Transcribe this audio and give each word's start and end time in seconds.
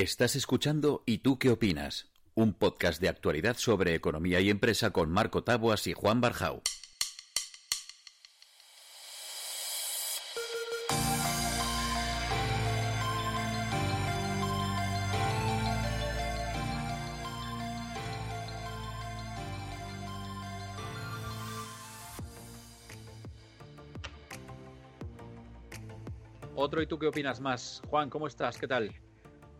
Estás 0.00 0.36
escuchando 0.36 1.02
¿Y 1.06 1.18
tú 1.18 1.40
qué 1.40 1.50
opinas? 1.50 2.06
Un 2.36 2.54
podcast 2.54 3.00
de 3.00 3.08
actualidad 3.08 3.56
sobre 3.56 3.96
economía 3.96 4.40
y 4.40 4.48
empresa 4.48 4.92
con 4.92 5.10
Marco 5.10 5.42
Taboas 5.42 5.88
y 5.88 5.92
Juan 5.92 6.20
Barjau. 6.20 6.62
Otro, 26.54 26.82
¿y 26.82 26.86
tú 26.86 27.00
qué 27.00 27.08
opinas 27.08 27.40
más? 27.40 27.82
Juan, 27.88 28.08
¿cómo 28.08 28.28
estás? 28.28 28.58
¿Qué 28.58 28.68
tal? 28.68 28.94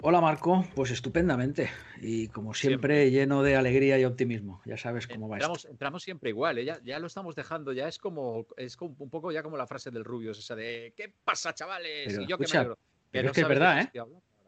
Hola 0.01 0.21
Marco, 0.21 0.65
pues 0.77 0.93
estupendamente 0.93 1.71
y 2.01 2.29
como 2.29 2.55
siempre, 2.55 3.11
lleno 3.11 3.43
de 3.43 3.57
alegría 3.57 3.99
y 3.99 4.05
optimismo. 4.05 4.63
Ya 4.65 4.77
sabes 4.77 5.09
cómo 5.09 5.29
va 5.29 5.37
entramos, 5.37 5.65
Entramos 5.65 6.03
siempre 6.05 6.31
igual, 6.31 6.59
¿eh? 6.59 6.65
ya, 6.85 6.99
lo 7.01 7.09
estamos 7.09 7.35
dejando, 7.35 7.73
ya 7.73 7.89
es 7.89 7.99
como 7.99 8.47
es 8.57 8.77
como 8.77 8.95
un 8.97 9.11
poco 9.11 9.33
ya 9.33 9.43
como 9.43 9.57
la 9.57 9.67
frase 9.67 9.91
del 9.91 10.05
rubio, 10.05 10.31
esa 10.31 10.55
de 10.55 10.93
¿qué 10.97 11.13
pasa 11.25 11.53
chavales? 11.53 12.17
y 12.17 12.27
yo 12.27 12.39
que 12.39 12.47
me 12.47 12.75
Pero 13.11 13.29
es 13.29 13.35
que 13.35 13.41
es 13.41 13.49
verdad, 13.49 13.81
¿eh? 13.81 13.91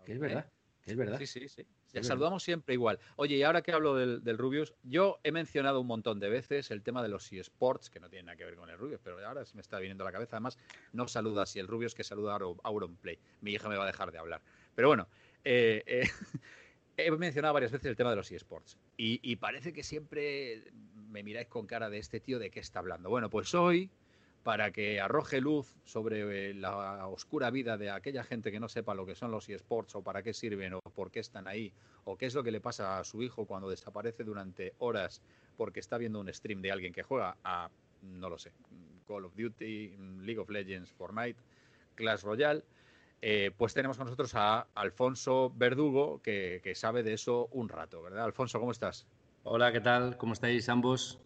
Que 0.04 0.12
es 0.12 0.20
verdad. 0.20 0.46
Es 0.86 0.96
verdad. 0.96 1.18
Sí, 1.18 1.26
sí, 1.26 1.48
sí. 1.48 1.66
saludamos 2.00 2.42
siempre 2.42 2.74
igual. 2.74 3.00
Oye, 3.16 3.36
y 3.36 3.42
ahora 3.42 3.60
que 3.60 3.72
hablo 3.72 3.94
del, 3.96 4.22
del, 4.22 4.38
Rubius, 4.38 4.74
yo 4.82 5.18
he 5.24 5.32
mencionado 5.32 5.80
un 5.80 5.86
montón 5.86 6.20
de 6.20 6.30
veces 6.30 6.70
el 6.70 6.82
tema 6.82 7.02
de 7.02 7.08
los 7.08 7.30
eSports, 7.32 7.90
que 7.90 8.00
no 8.00 8.08
tiene 8.08 8.24
nada 8.24 8.36
que 8.36 8.44
ver 8.44 8.56
con 8.56 8.70
el 8.70 8.78
Rubius, 8.78 9.00
pero 9.02 9.24
ahora 9.26 9.44
se 9.44 9.54
me 9.56 9.60
está 9.60 9.78
viniendo 9.78 10.04
a 10.04 10.06
la 10.06 10.12
cabeza. 10.12 10.36
Además, 10.36 10.58
no 10.92 11.06
saluda 11.06 11.42
así 11.42 11.58
el 11.58 11.68
Rubius 11.68 11.94
que 11.94 12.02
saluda 12.02 12.36
a 12.36 12.38
Auronplay. 12.64 13.18
Mi 13.40 13.52
hija 13.52 13.68
me 13.68 13.76
va 13.76 13.84
a 13.84 13.86
dejar 13.86 14.10
de 14.10 14.18
hablar. 14.18 14.40
Pero 14.74 14.88
bueno, 14.88 15.08
eh, 15.44 15.82
eh, 15.86 16.08
he 16.96 17.10
mencionado 17.12 17.54
varias 17.54 17.72
veces 17.72 17.86
el 17.86 17.96
tema 17.96 18.10
de 18.10 18.16
los 18.16 18.30
eSports 18.30 18.78
y, 18.96 19.36
parece 19.36 19.72
que 19.72 19.82
siempre 19.82 20.64
me 21.08 21.22
miráis 21.22 21.48
con 21.48 21.66
cara 21.66 21.88
de 21.88 21.98
este 21.98 22.20
tío 22.20 22.38
de 22.38 22.50
qué 22.50 22.60
está 22.60 22.80
hablando. 22.80 23.08
Bueno, 23.08 23.30
pues 23.30 23.54
hoy, 23.54 23.90
para 24.42 24.70
que 24.72 25.00
arroje 25.00 25.40
luz 25.40 25.74
sobre 25.84 26.50
eh, 26.50 26.54
la 26.54 27.06
oscura 27.08 27.50
vida 27.50 27.78
de 27.78 27.90
aquella 27.90 28.24
gente 28.24 28.52
que 28.52 28.60
no 28.60 28.68
sepa 28.68 28.94
lo 28.94 29.06
que 29.06 29.14
son 29.14 29.30
los 29.30 29.48
eSports 29.48 29.94
o 29.94 30.02
para 30.02 30.22
qué 30.22 30.34
sirven 30.34 30.74
o 30.74 30.80
por 30.80 31.10
qué 31.10 31.20
están 31.20 31.48
ahí 31.48 31.72
o 32.04 32.18
qué 32.18 32.26
es 32.26 32.34
lo 32.34 32.42
que 32.42 32.50
le 32.50 32.60
pasa 32.60 32.98
a 32.98 33.04
su 33.04 33.22
hijo 33.22 33.46
cuando 33.46 33.70
desaparece 33.70 34.22
durante 34.22 34.74
horas 34.78 35.22
porque 35.56 35.80
está 35.80 35.96
viendo 35.96 36.20
un 36.20 36.32
stream 36.32 36.60
de 36.60 36.72
alguien 36.72 36.92
que 36.92 37.02
juega 37.02 37.36
a, 37.42 37.70
no 38.02 38.28
lo 38.28 38.38
sé, 38.38 38.52
Call 39.06 39.24
of 39.24 39.34
Duty, 39.34 39.96
League 40.20 40.38
of 40.38 40.50
Legends, 40.50 40.90
Fortnite, 40.92 41.40
Clash 41.94 42.22
Royale 42.22 42.62
eh, 43.22 43.50
pues 43.56 43.74
tenemos 43.74 43.98
con 43.98 44.06
nosotros 44.06 44.34
a 44.34 44.66
Alfonso 44.74 45.52
Verdugo, 45.56 46.22
que, 46.22 46.72
sabe 46.74 47.02
de 47.02 47.12
eso 47.12 47.48
un 47.52 47.68
rato, 47.68 48.02
¿verdad? 48.02 48.24
Alfonso, 48.24 48.58
¿cómo 48.58 48.72
estás? 48.72 49.06
Hola, 49.42 49.72
¿qué 49.72 49.80
tal? 49.80 50.16
¿Cómo 50.16 50.32
estáis 50.32 50.68
ambos? 50.68 51.20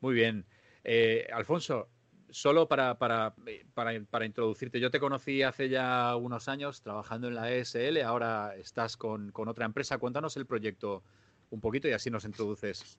Muy 0.00 0.14
bien. 0.14 0.46
Eh, 0.84 1.26
Alfonso, 1.32 1.88
solo 2.30 2.68
para, 2.68 2.98
para, 2.98 3.34
para, 3.74 4.24
introducirte, 4.24 4.78
yo 4.78 4.90
te 4.90 5.00
conocí 5.00 5.42
hace 5.42 5.68
ya 5.68 6.14
unos 6.16 6.48
años 6.48 6.82
trabajando 6.82 7.28
en 7.28 7.34
la 7.34 7.50
ESL, 7.50 8.02
ahora 8.02 8.54
estás 8.56 8.96
con, 8.96 9.32
con 9.32 9.48
otra 9.48 9.64
empresa. 9.64 9.98
Cuéntanos 9.98 10.36
el 10.36 10.46
proyecto 10.46 11.02
un 11.50 11.60
poquito 11.60 11.88
y 11.88 11.92
así 11.92 12.10
nos 12.10 12.24
introduces. 12.24 12.98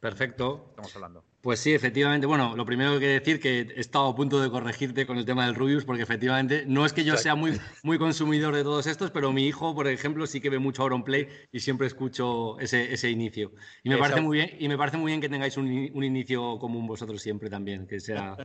Perfecto. 0.00 0.66
Estamos 0.70 0.94
hablando. 0.94 1.24
Pues 1.40 1.60
sí, 1.60 1.72
efectivamente. 1.72 2.26
Bueno, 2.26 2.54
lo 2.56 2.64
primero 2.64 2.92
que 2.92 2.98
quiero 2.98 3.14
decir 3.14 3.40
que 3.40 3.60
he 3.60 3.80
estado 3.80 4.08
a 4.08 4.14
punto 4.14 4.40
de 4.40 4.50
corregirte 4.50 5.06
con 5.06 5.18
el 5.18 5.24
tema 5.24 5.46
del 5.46 5.54
Rubius, 5.54 5.84
porque 5.84 6.02
efectivamente 6.02 6.64
no 6.66 6.86
es 6.86 6.92
que 6.92 7.04
yo 7.04 7.16
sea 7.16 7.34
muy, 7.34 7.58
muy 7.82 7.98
consumidor 7.98 8.54
de 8.54 8.62
todos 8.62 8.86
estos, 8.86 9.10
pero 9.10 9.32
mi 9.32 9.46
hijo, 9.46 9.74
por 9.74 9.88
ejemplo, 9.88 10.26
sí 10.26 10.40
que 10.40 10.50
ve 10.50 10.58
mucho 10.58 10.82
Auronplay 10.82 11.28
y 11.50 11.60
siempre 11.60 11.86
escucho 11.86 12.58
ese, 12.60 12.92
ese 12.92 13.10
inicio. 13.10 13.52
Y 13.82 13.88
me 13.88 13.96
parece 13.96 14.20
muy 14.20 14.38
bien, 14.38 14.50
y 14.58 14.68
me 14.68 14.76
parece 14.76 14.98
muy 14.98 15.10
bien 15.10 15.20
que 15.20 15.28
tengáis 15.28 15.56
un, 15.56 15.66
un 15.66 16.04
inicio 16.04 16.58
común 16.58 16.86
vosotros 16.86 17.20
siempre 17.20 17.50
también, 17.50 17.86
que 17.86 17.98
sea 17.98 18.36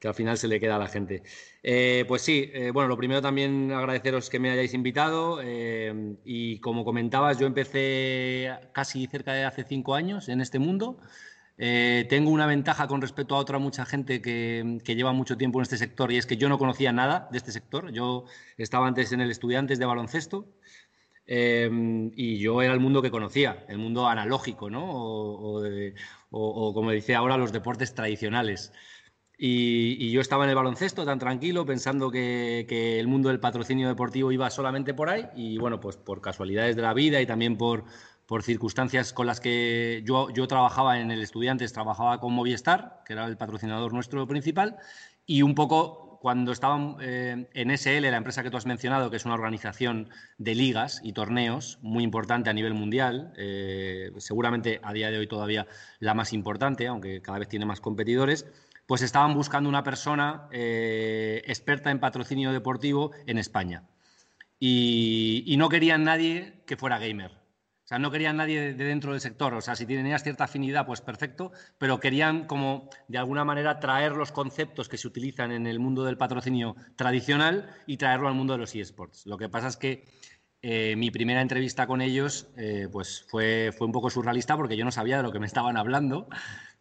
que 0.00 0.08
al 0.08 0.14
final 0.14 0.38
se 0.38 0.48
le 0.48 0.58
queda 0.58 0.76
a 0.76 0.78
la 0.78 0.88
gente. 0.88 1.22
Eh, 1.62 2.06
pues 2.08 2.22
sí, 2.22 2.50
eh, 2.54 2.70
bueno, 2.70 2.88
lo 2.88 2.96
primero 2.96 3.20
también 3.20 3.70
agradeceros 3.70 4.30
que 4.30 4.38
me 4.38 4.50
hayáis 4.50 4.72
invitado 4.72 5.40
eh, 5.42 6.16
y 6.24 6.58
como 6.60 6.84
comentabas, 6.84 7.38
yo 7.38 7.46
empecé 7.46 8.50
casi 8.72 9.06
cerca 9.06 9.34
de 9.34 9.44
hace 9.44 9.64
cinco 9.64 9.94
años 9.94 10.30
en 10.30 10.40
este 10.40 10.58
mundo. 10.58 10.89
Tengo 11.56 12.30
una 12.30 12.46
ventaja 12.46 12.86
con 12.86 13.02
respecto 13.02 13.34
a 13.34 13.38
otra 13.38 13.58
mucha 13.58 13.84
gente 13.84 14.22
que, 14.22 14.78
que, 14.82 14.94
lleva 14.94 15.12
mucho 15.12 15.36
tiempo 15.36 15.58
en 15.58 15.64
este 15.64 15.76
sector 15.76 16.10
y 16.10 16.16
es 16.16 16.24
que 16.24 16.38
yo 16.38 16.48
no 16.48 16.56
conocía 16.58 16.92
nada 16.92 17.28
de 17.30 17.38
este 17.38 17.52
sector. 17.52 17.92
Yo 17.92 18.24
estaba 18.56 18.86
antes 18.86 19.12
en 19.12 19.20
el 19.20 19.30
Estudiantes 19.30 19.78
de 19.78 19.84
baloncesto 19.84 20.46
y 21.30 22.38
yo 22.38 22.62
era 22.62 22.72
el 22.72 22.80
mundo 22.80 23.02
que 23.02 23.10
conocía, 23.10 23.64
el 23.68 23.78
mundo 23.78 24.08
analógico, 24.08 24.68
¿no? 24.68 24.84
O, 26.30 26.74
como 26.74 26.90
dice 26.90 27.14
ahora, 27.14 27.36
los 27.36 27.52
deportes 27.52 27.94
tradicionales. 27.94 28.72
Y, 29.38 30.10
yo 30.10 30.20
estaba 30.20 30.44
en 30.44 30.50
el 30.50 30.56
baloncesto 30.56 31.04
tan 31.04 31.18
tranquilo, 31.18 31.64
pensando 31.64 32.10
que, 32.10 32.98
el 32.98 33.06
mundo 33.06 33.28
del 33.28 33.38
patrocinio 33.40 33.88
deportivo 33.88 34.32
iba 34.32 34.50
solamente 34.50 34.92
por 34.92 35.08
ahí. 35.08 35.26
Y 35.36 35.58
bueno, 35.58 35.80
pues 35.80 35.96
por 35.96 36.20
casualidades 36.20 36.74
de 36.74 36.82
la 36.82 36.94
vida 36.94 37.20
y 37.20 37.26
también 37.26 37.56
por, 37.56 37.84
por 38.30 38.44
circunstancias 38.44 39.12
con 39.12 39.26
las 39.26 39.40
que 39.40 40.04
yo, 40.04 40.28
trabajaba 40.46 41.00
en 41.00 41.10
el 41.10 41.20
Estudiantes, 41.20 41.72
trabajaba 41.72 42.20
con 42.20 42.32
Movistar, 42.32 43.02
que 43.04 43.14
era 43.14 43.26
el 43.26 43.36
patrocinador 43.36 43.92
nuestro 43.92 44.24
principal. 44.28 44.76
Y 45.26 45.42
un 45.42 45.56
poco 45.56 46.20
cuando 46.22 46.52
estaba 46.52 46.96
eh, 47.00 47.48
en 47.52 47.76
SL, 47.76 48.08
la 48.08 48.16
empresa 48.16 48.44
que 48.44 48.50
tú 48.52 48.56
has 48.56 48.66
mencionado, 48.66 49.10
que 49.10 49.16
es 49.16 49.24
una 49.24 49.34
organización 49.34 50.10
de 50.38 50.54
ligas 50.54 51.00
y 51.02 51.12
torneos 51.12 51.80
muy 51.82 52.04
importante 52.04 52.50
a 52.50 52.52
nivel 52.52 52.72
mundial, 52.72 53.32
eh, 53.36 54.12
seguramente 54.18 54.78
a 54.84 54.92
día 54.92 55.10
de 55.10 55.18
hoy 55.18 55.26
todavía 55.26 55.66
la 55.98 56.14
más 56.14 56.32
importante, 56.32 56.86
aunque 56.86 57.22
cada 57.22 57.40
vez 57.40 57.48
tiene 57.48 57.66
más 57.66 57.80
competidores 57.80 58.46
pues 58.86 59.02
estaban 59.02 59.34
buscando 59.34 59.68
una 59.68 59.84
persona 59.84 60.48
eh, 60.50 61.42
experta 61.46 61.92
en 61.92 62.00
patrocinio 62.00 62.52
deportivo 62.52 63.12
en 63.26 63.38
España. 63.38 63.84
Y, 64.58 65.54
no 65.58 65.68
querían 65.68 66.04
nadie 66.04 66.62
que 66.66 66.76
fuera 66.76 66.98
gamer. 66.98 67.39
Sea, 67.90 67.98
no 67.98 68.12
querían 68.12 68.36
nadie 68.36 68.72
de 68.72 68.84
dentro 68.84 69.10
del 69.10 69.20
sector. 69.20 69.52
O 69.52 69.60
sea, 69.60 69.74
si 69.74 69.84
tenías 69.84 70.22
cierta 70.22 70.44
afinidad, 70.44 70.86
pues 70.86 71.00
perfecto, 71.00 71.50
pero 71.76 71.98
querían 71.98 72.46
como 72.46 72.88
de 73.08 73.18
alguna 73.18 73.44
manera 73.44 73.80
traer 73.80 74.12
los 74.12 74.30
conceptos 74.30 74.88
que 74.88 74.96
se 74.96 75.08
utilizan 75.08 75.50
en 75.50 75.66
el 75.66 75.80
mundo 75.80 76.04
del 76.04 76.16
patrocinio 76.16 76.76
tradicional 76.94 77.68
y 77.88 77.96
traerlo 77.96 78.28
al 78.28 78.34
mundo 78.34 78.52
de 78.52 78.60
los 78.60 78.76
eSports. 78.76 79.26
Lo 79.26 79.36
que 79.36 79.48
pasa 79.48 79.66
es 79.66 79.76
que 79.76 80.04
eh, 80.62 80.94
mi 80.94 81.10
primera 81.10 81.42
entrevista 81.42 81.88
con 81.88 82.00
ellos 82.00 82.46
eh, 82.56 82.86
pues 82.92 83.26
fue, 83.28 83.74
fue 83.76 83.88
un 83.88 83.92
poco 83.92 84.08
surrealista 84.08 84.56
porque 84.56 84.76
yo 84.76 84.84
no 84.84 84.92
sabía 84.92 85.16
de 85.16 85.24
lo 85.24 85.32
que 85.32 85.40
me 85.40 85.46
estaban 85.46 85.76
hablando. 85.76 86.28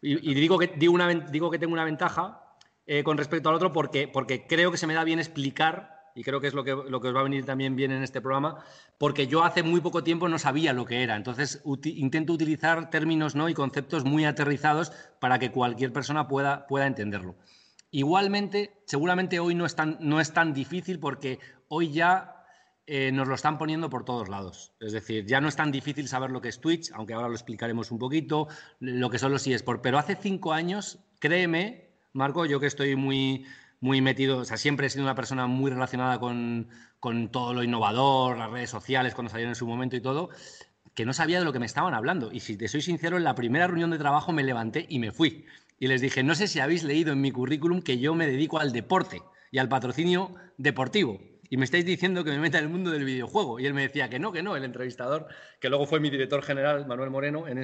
Y, 0.03 0.36
digo, 0.36 0.59
que, 0.59 0.68
digo, 0.78 0.94
una, 0.94 1.09
digo 1.09 1.50
que 1.50 1.58
tengo 1.58 1.74
una 1.74 1.86
ventaja 1.86 2.56
eh, 2.86 3.02
con 3.02 3.18
respecto 3.18 3.50
al 3.50 3.56
otro 3.56 3.74
porque, 3.74 4.08
porque 4.08 4.46
creo 4.46 4.70
que 4.70 4.78
se 4.78 4.86
me 4.86 4.94
da 4.94 5.03
bien 5.03 5.18
explicar, 5.18 5.99
y 6.19 6.24
creo 6.24 6.41
que 6.41 6.47
es 6.47 6.53
lo 6.53 6.66
que, 6.66 6.72
lo 6.72 7.00
que 7.00 7.07
os 7.07 7.16
va 7.16 7.22
a 7.22 7.24
venir 7.24 7.46
también 7.46 7.78
bien 7.78 7.91
en 7.91 8.03
este 8.03 8.19
programa, 8.19 8.62
porque 8.97 9.28
yo 9.28 9.46
hace 9.46 9.63
muy 9.63 9.80
poco 9.80 10.03
tiempo 10.03 10.28
no 10.28 10.38
sabía 10.38 10.74
lo 10.74 10.84
que 10.84 11.02
era. 11.02 11.16
Entonces 11.16 11.63
intento 11.85 12.34
utilizar 12.34 12.90
términos 12.90 13.35
¿no? 13.35 13.47
y 13.47 13.53
conceptos 13.53 14.03
muy 14.03 14.25
aterrizados 14.25 14.91
para 15.22 15.40
que 15.40 15.50
cualquier 15.50 15.94
persona 15.94 16.28
pueda, 16.28 16.68
pueda 16.68 16.88
entenderlo. 16.88 17.38
Igualmente, 17.90 18.81
seguramente 18.85 19.40
hoy 19.40 19.56
no 19.56 19.66
es 19.66 19.78
tan, 19.78 19.96
no 20.02 20.19
es 20.19 20.34
tan 20.34 20.52
difícil 20.52 21.00
porque 21.00 21.40
hoy 21.69 21.94
ya 21.94 22.44
eh, 22.85 23.13
nos 23.13 23.29
lo 23.29 23.35
están 23.35 23.58
poniendo 23.58 23.90
por 23.90 24.03
todos 24.03 24.28
lados. 24.28 24.74
Es 24.81 24.91
decir, 24.91 25.25
ya 25.25 25.40
no 25.40 25.47
es 25.47 25.56
tan 25.56 25.72
difícil 25.72 26.09
saber 26.09 26.31
lo 26.31 26.41
que 26.41 26.50
es 26.50 26.59
Twitch, 26.59 26.91
aunque 26.96 27.13
ahora 27.13 27.29
lo 27.29 27.35
explicaremos 27.35 27.91
un 27.91 27.97
poquito, 27.97 28.50
lo 28.81 29.09
que 29.09 29.19
son 29.19 29.31
los 29.31 29.47
eSports. 29.47 29.79
Pero 29.81 29.97
hace 29.97 30.18
cinco 30.18 30.52
años, 30.52 31.00
créeme, 31.22 31.91
Marco, 32.12 32.46
yo 32.46 32.59
que 32.59 32.68
estoy 32.68 32.97
muy, 32.97 33.46
muy 33.79 34.01
metido, 34.01 34.40
o 34.40 34.45
sea, 34.45 34.57
siempre 34.57 34.88
he 34.88 34.90
sido 34.90 35.03
una 35.03 35.16
persona 35.16 35.47
muy 35.47 35.72
relacionada 35.72 36.19
con, 36.19 36.69
todo 37.31 37.53
lo 37.53 37.63
innovador, 37.63 38.38
las 38.38 38.51
redes 38.51 38.70
sociales, 38.70 39.14
cuando 39.16 39.31
salieron 39.31 39.52
en 39.52 39.55
su 39.55 39.67
momento 39.67 39.96
y 39.96 40.02
todo, 40.02 40.29
que 40.96 41.05
no 41.05 41.14
sabía 41.14 41.40
de 41.40 41.46
lo 41.46 41.53
que 41.53 41.59
me 41.59 41.66
estaban 41.66 41.93
hablando. 41.93 42.31
Y 42.31 42.41
si 42.41 42.58
te 42.58 42.67
soy 42.67 42.81
sincero, 42.81 43.17
en 43.17 43.23
la 43.23 43.35
primera 43.35 43.67
reunión 43.67 43.91
de 43.91 43.97
trabajo 43.97 44.31
me 44.31 44.43
levanté 44.43 44.85
y 44.90 44.99
me 44.99 45.11
fui. 45.11 45.46
Y 45.79 45.87
les 45.87 46.02
dije, 46.02 46.23
no 46.23 46.35
sé 46.35 46.47
si 46.47 46.59
habéis 46.59 46.84
leído 46.84 47.14
en 47.14 47.22
mi 47.22 47.31
currículum 47.31 47.81
que 47.81 47.99
yo 47.99 48.14
me 48.16 48.28
dedico 48.28 48.59
al 48.59 48.73
deporte 48.73 49.22
y 49.52 49.59
al 49.59 49.70
patrocinio 49.70 50.35
deportivo 50.58 51.20
y 51.49 51.58
me 51.58 51.66
estáis 51.66 51.85
diciendo 51.85 52.23
que 52.23 52.32
me 52.32 52.37
meta 52.37 52.59
en 52.59 52.66
el 52.66 52.70
mundo 52.70 52.91
del 52.91 53.03
videojuego. 53.03 53.59
Y 53.59 53.66
él 53.66 53.73
me 53.73 53.82
decía 53.82 54.09
que 54.09 54.20
no, 54.20 54.32
que 54.32 54.43
no, 54.43 54.55
el 54.55 54.64
entrevistador, 54.64 55.28
que 55.59 55.70
luego 55.70 55.87
fue 55.87 55.99
mi 55.99 56.09
director 56.09 56.43
general, 56.43 56.85
Manuel 56.85 57.09
Moreno, 57.09 57.47
en 57.47 57.58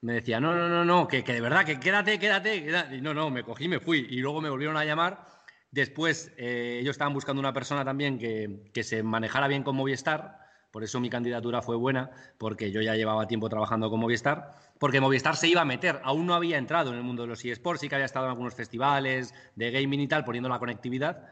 me 0.00 0.14
decía, 0.14 0.40
no, 0.40 0.54
no, 0.54 0.68
no, 0.68 0.84
no, 0.84 1.08
que, 1.08 1.22
de 1.22 1.40
verdad, 1.40 1.64
que 1.64 1.80
quédate, 1.80 2.18
quédate, 2.18 2.62
quédate. 2.62 2.96
Y 2.96 3.00
no, 3.00 3.14
no, 3.14 3.30
me 3.30 3.42
cogí 3.42 3.68
me 3.68 3.80
fui. 3.80 4.06
Y 4.10 4.20
luego 4.20 4.40
me 4.40 4.50
volvieron 4.50 4.76
a 4.76 4.84
llamar. 4.84 5.26
Después 5.70 6.32
eh, 6.36 6.78
ellos 6.80 6.92
estaban 6.92 7.12
buscando 7.12 7.40
una 7.40 7.52
persona 7.52 7.84
también 7.84 8.18
que, 8.18 8.70
que 8.72 8.84
se 8.84 9.02
manejara 9.02 9.48
bien 9.48 9.62
con 9.62 9.76
Movistar. 9.76 10.38
Por 10.70 10.84
eso 10.84 11.00
mi 11.00 11.10
candidatura 11.10 11.62
fue 11.62 11.76
buena, 11.76 12.10
porque 12.36 12.70
yo 12.70 12.82
ya 12.82 12.94
llevaba 12.94 13.26
tiempo 13.26 13.48
trabajando 13.48 13.88
con 13.90 14.00
Movistar, 14.00 14.50
porque 14.78 15.00
Movistar 15.00 15.34
se 15.34 15.48
iba 15.48 15.62
a 15.62 15.64
meter, 15.64 15.98
aún 16.04 16.26
no 16.26 16.34
había 16.34 16.58
entrado 16.58 16.90
en 16.90 16.98
el 16.98 17.02
mundo 17.02 17.22
de 17.22 17.28
los 17.28 17.42
eSports, 17.42 17.80
sí 17.80 17.88
que 17.88 17.94
había 17.94 18.04
estado 18.04 18.26
en 18.26 18.32
algunos 18.32 18.54
festivales 18.54 19.34
de 19.56 19.70
gaming 19.70 20.00
y 20.00 20.08
tal, 20.08 20.26
poniendo 20.26 20.50
la 20.50 20.58
conectividad, 20.58 21.26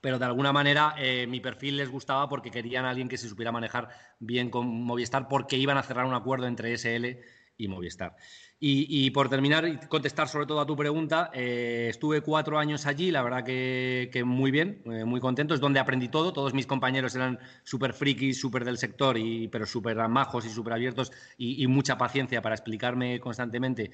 pero 0.00 0.18
de 0.18 0.24
alguna 0.24 0.50
manera 0.50 0.94
eh, 0.96 1.26
mi 1.26 1.40
perfil 1.40 1.76
les 1.76 1.90
gustaba 1.90 2.28
porque 2.28 2.50
querían 2.50 2.86
a 2.86 2.90
alguien 2.90 3.08
que 3.08 3.18
se 3.18 3.28
supiera 3.28 3.52
manejar 3.52 3.90
bien 4.18 4.48
con 4.48 4.66
Movistar 4.66 5.28
porque 5.28 5.56
iban 5.56 5.76
a 5.76 5.82
cerrar 5.82 6.06
un 6.06 6.14
acuerdo 6.14 6.46
entre 6.46 6.72
SL 6.72 7.18
y 7.58 7.68
Movistar. 7.68 8.16
Y, 8.60 9.10
por 9.10 9.28
terminar 9.28 9.68
y 9.68 9.76
contestar 9.86 10.28
sobre 10.28 10.46
todo 10.46 10.60
a 10.60 10.66
tu 10.66 10.76
pregunta, 10.76 11.30
eh, 11.32 11.86
estuve 11.90 12.22
cuatro 12.22 12.58
años 12.58 12.86
allí, 12.86 13.12
la 13.12 13.22
verdad 13.22 13.44
que, 13.44 14.22
muy 14.24 14.50
bien, 14.50 14.82
eh, 14.86 15.04
muy 15.04 15.20
contento, 15.20 15.54
es 15.54 15.60
donde 15.60 15.78
aprendí 15.78 16.08
todo, 16.08 16.32
todos 16.32 16.54
mis 16.54 16.66
compañeros 16.66 17.14
eran 17.14 17.38
súper 17.62 17.92
frikis, 17.92 18.40
súper 18.40 18.64
del 18.64 18.78
sector, 18.78 19.16
y, 19.16 19.46
pero 19.46 19.64
súper 19.64 19.96
majos 20.08 20.44
y 20.44 20.50
súper 20.50 20.72
abiertos 20.72 21.12
y, 21.36 21.66
mucha 21.68 21.98
paciencia 21.98 22.42
para 22.42 22.56
explicarme 22.56 23.20
constantemente 23.20 23.90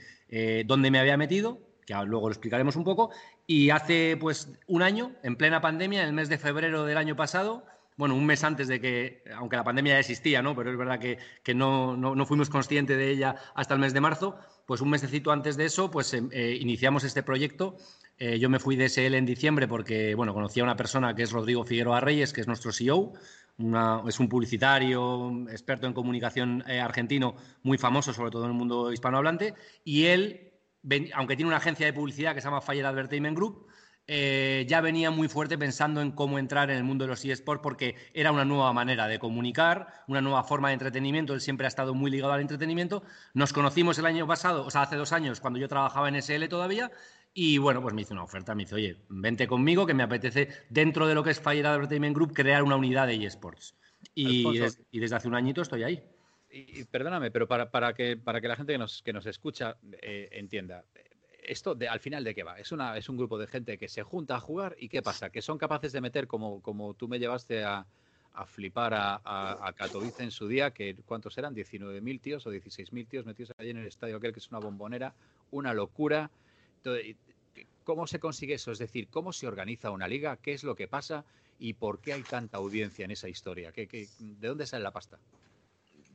dónde 0.65 0.91
me 0.91 0.99
había 0.99 1.19
metido, 1.19 1.61
que 1.85 1.95
luego 2.07 2.29
lo 2.29 2.33
explicaremos 2.33 2.77
un 2.77 2.85
poco, 2.85 3.11
y 3.47 3.69
hace 3.69 4.17
pues 4.19 4.51
un 4.67 4.83
año, 4.83 5.13
en 5.23 5.37
plena 5.37 5.61
pandemia, 5.61 6.03
en 6.03 6.09
el 6.09 6.15
mes 6.15 6.31
de 6.31 6.39
febrero 6.39 6.85
del 6.85 6.97
año 6.97 7.17
pasado, 7.17 7.67
bueno, 7.97 8.17
un 8.17 8.27
mes 8.27 8.43
antes 8.43 8.67
de 8.67 8.81
que, 8.81 9.23
aunque 9.37 9.57
la 9.57 9.65
pandemia 9.65 9.95
ya 9.95 10.01
existía, 10.01 10.43
¿no? 10.43 10.57
Pero 10.57 10.71
es 10.71 10.77
verdad 10.77 10.99
que, 10.99 11.55
no, 11.55 11.97
no, 11.97 12.27
fuimos 12.27 12.51
conscientes 12.51 12.97
de 12.97 13.11
ella 13.11 13.37
hasta 13.55 13.75
el 13.75 13.81
mes 13.81 13.93
de 13.93 14.01
marzo, 14.01 14.37
pues 14.67 14.81
un 14.81 14.91
mesecito 14.91 15.31
antes 15.31 15.57
de 15.57 15.67
eso, 15.67 15.91
pues 15.91 16.13
em, 16.15 16.29
eh, 16.33 16.59
iniciamos 16.61 17.05
este 17.05 17.23
proyecto. 17.23 17.77
Eh, 18.19 18.39
yo 18.39 18.49
me 18.49 18.59
fui 18.59 18.77
de 18.77 18.89
SL 18.89 19.15
en 19.15 19.27
diciembre 19.27 19.69
porque, 19.69 20.15
bueno, 20.15 20.35
conocí 20.35 20.61
a 20.61 20.65
una 20.65 20.77
persona 20.77 21.15
que 21.15 21.23
es 21.23 21.33
Rodrigo 21.33 21.65
Figueroa 21.65 22.01
Reyes, 22.01 22.33
que 22.33 22.41
es 22.41 22.49
nuestro 22.49 22.73
CEO, 22.73 23.13
es 24.09 24.19
un 24.19 24.29
publicitario, 24.29 25.47
experto 25.49 25.87
en 25.87 25.93
comunicación 25.93 26.65
eh, 26.67 26.81
argentino, 26.81 27.37
muy 27.63 27.79
famoso, 27.79 28.13
sobre 28.13 28.33
todo 28.33 28.45
en 28.45 28.51
el 28.51 28.57
mundo 28.57 28.93
hispanohablante, 28.93 29.55
y 29.85 30.07
él 30.07 30.51
aunque 31.15 31.37
tiene 31.37 31.49
una 31.49 31.57
agencia 31.57 31.87
de 31.87 31.93
publicidad 31.93 32.35
que 32.35 32.41
se 32.41 32.47
llama 32.47 32.61
Fire 32.61 32.85
Advertisement 32.85 33.37
Group, 33.37 33.67
eh, 34.07 34.67
ya 34.69 34.81
venía 34.81 35.11
muy 35.11 35.29
fuerte 35.29 35.57
pensando 35.57 36.01
en 36.01 36.13
cómo 36.13 36.39
entrar 36.39 36.71
en 36.71 36.77
el 36.77 36.85
mundo 36.85 37.05
de 37.05 37.09
los 37.09 37.25
eSports 37.25 37.63
porque 37.63 37.97
era 38.13 38.33
una 38.33 38.45
nueva 38.45 38.73
manera 38.73 39.09
de 39.09 39.19
comunicar, 39.19 39.89
una 40.07 40.21
nueva 40.21 40.45
forma 40.45 40.69
de 40.69 40.75
entretenimiento. 40.75 41.35
Él 41.35 41.41
siempre 41.41 41.67
ha 41.67 41.69
estado 41.69 41.95
muy 41.95 42.11
ligado 42.11 42.33
al 42.33 42.41
entretenimiento. 42.41 43.03
Nos 43.33 43.53
conocimos 43.53 43.99
el 43.99 44.07
año 44.07 44.27
pasado, 44.27 44.65
o 44.67 44.71
sea, 44.71 44.83
hace 44.83 44.97
dos 44.97 45.13
años, 45.13 45.41
cuando 45.41 45.59
yo 45.59 45.69
trabajaba 45.69 46.09
en 46.09 46.21
SL 46.21 46.47
todavía. 46.49 46.91
Y 47.33 47.59
bueno, 47.59 47.83
pues 47.83 47.95
me 47.95 48.03
hizo 48.03 48.15
una 48.15 48.23
oferta, 48.23 48.55
me 48.55 48.63
dice, 48.63 48.77
oye, 48.77 48.97
vente 49.09 49.49
conmigo, 49.49 49.87
que 49.87 49.95
me 49.95 50.05
apetece, 50.05 50.49
dentro 50.69 51.09
de 51.09 51.15
lo 51.17 51.25
que 51.25 51.31
es 51.31 51.41
Fire 51.41 51.67
Advertisement 51.67 52.15
Group, 52.15 52.33
crear 52.33 52.63
una 52.63 52.77
unidad 52.77 53.09
de 53.09 53.25
eSports. 53.25 53.75
Y, 54.15 54.47
y 54.93 54.99
desde 55.01 55.17
hace 55.17 55.27
un 55.27 55.35
añito 55.35 55.63
estoy 55.63 55.83
ahí 55.83 56.01
y, 56.55 56.85
perdóname, 56.85 57.31
pero 57.31 57.49
para, 57.49 57.71
para, 57.71 57.95
que, 57.95 58.17
para 58.17 58.41
que 58.41 58.49
la 58.49 58.57
gente 58.57 58.73
que 58.73 58.79
nos, 58.79 59.03
que 59.03 59.13
nos 59.13 59.27
escucha 59.27 59.77
eh, 60.01 60.29
entienda, 60.33 60.85
esto 61.47 61.75
de, 61.75 61.89
al 61.89 62.01
final 62.01 62.25
de 62.25 62.35
qué 62.35 62.43
va? 62.43 62.59
Es, 62.59 62.73
una, 62.73 62.97
es 62.97 63.09
un 63.09 63.17
grupo 63.17 63.39
de 63.39 63.47
gente 63.47 63.79
que 63.79 63.89
se 63.89 64.03
junta 64.03 64.37
a 64.37 64.41
jugar 64.41 64.77
y 64.79 64.89
¿qué 64.89 65.03
pasa? 65.03 65.31
Que 65.31 65.43
son 65.43 65.59
capaces 65.59 65.93
de 65.93 66.01
meter, 66.01 66.27
como, 66.27 66.61
como 66.63 66.95
tú 66.95 67.09
me 67.09 67.19
llevaste 67.19 67.65
a, 67.65 67.87
a 68.35 68.47
flipar 68.47 68.95
a, 68.95 69.21
a, 69.25 69.73
Katowice 69.73 70.23
en 70.23 70.31
su 70.31 70.49
día, 70.49 70.73
que 70.73 70.97
¿cuántos 71.07 71.39
eran? 71.39 71.55
19.000 71.55 72.21
tíos 72.21 72.47
o 72.47 72.53
16.000 72.53 73.09
tíos 73.09 73.27
metidos 73.27 73.53
allí 73.59 73.71
en 73.71 73.79
el 73.79 73.87
estadio 73.87 74.17
aquel 74.17 74.33
que 74.33 74.41
es 74.41 74.49
una 74.51 74.59
bombonera, 74.59 75.15
una 75.53 75.73
locura. 75.73 76.31
¿Cómo 77.85 78.07
se 78.07 78.19
consigue 78.19 78.55
eso? 78.55 78.73
Es 78.73 78.79
decir, 78.79 79.09
¿cómo 79.09 79.33
se 79.33 79.47
organiza 79.47 79.91
una 79.91 80.09
liga? 80.09 80.37
¿Qué 80.37 80.53
es 80.53 80.65
lo 80.65 80.75
que 80.75 80.89
pasa? 80.89 81.25
¿Y 81.61 81.75
por 81.75 82.01
qué 82.01 82.13
hay 82.13 82.23
tanta 82.23 82.59
audiencia 82.59 83.05
en 83.05 83.13
esa 83.13 83.29
historia? 83.29 83.71
¿Qué, 83.71 83.87
qué, 83.87 84.09
de 84.19 84.49
dónde 84.49 84.67
sale 84.67 84.83
la 84.83 84.91
pasta? 84.91 85.19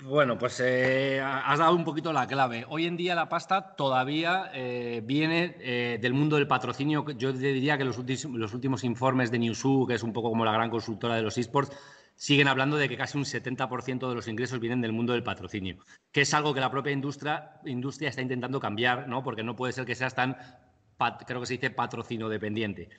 Bueno, 0.01 0.37
pues 0.37 0.61
eh, 0.61 1.19
has 1.21 1.59
dado 1.59 1.75
un 1.75 1.83
poquito 1.83 2.13
la 2.13 2.25
clave. 2.25 2.65
Hoy 2.69 2.85
en 2.85 2.95
día 2.95 3.15
la 3.15 3.27
pasta 3.27 3.75
todavía 3.75 4.49
eh, 4.53 5.01
viene 5.03 5.57
eh, 5.59 5.99
del 6.01 6.13
mundo 6.13 6.37
del 6.37 6.47
patrocinio. 6.47 7.05
Yo 7.17 7.33
diría 7.33 7.77
que 7.77 7.83
los, 7.83 7.97
los 7.97 8.53
últimos 8.53 8.85
informes 8.85 9.29
de 9.29 9.39
Newsu, 9.39 9.85
que 9.85 9.95
es 9.95 10.03
un 10.03 10.13
poco 10.13 10.29
como 10.29 10.45
la 10.45 10.53
gran 10.53 10.69
consultora 10.69 11.15
de 11.15 11.21
los 11.21 11.37
esports, 11.37 11.75
siguen 12.15 12.47
hablando 12.47 12.77
de 12.77 12.87
que 12.87 12.95
casi 12.95 13.17
un 13.17 13.25
70% 13.25 14.07
de 14.07 14.15
los 14.15 14.27
ingresos 14.29 14.61
vienen 14.61 14.79
del 14.79 14.93
mundo 14.93 15.11
del 15.11 15.23
patrocinio, 15.23 15.77
que 16.13 16.21
es 16.21 16.33
algo 16.33 16.53
que 16.53 16.61
la 16.61 16.71
propia 16.71 16.93
industria, 16.93 17.59
industria 17.65 18.09
está 18.09 18.21
intentando 18.21 18.59
cambiar, 18.59 19.09
¿no? 19.09 19.21
Porque 19.21 19.43
no 19.43 19.55
puede 19.55 19.73
ser 19.73 19.85
que 19.85 19.95
seas 19.95 20.15
tan 20.15 20.37
creo 21.25 21.39
que 21.39 21.45
se 21.45 21.53
dice 21.53 21.69
patrocino 21.69 22.27
dependiente. 22.27 22.89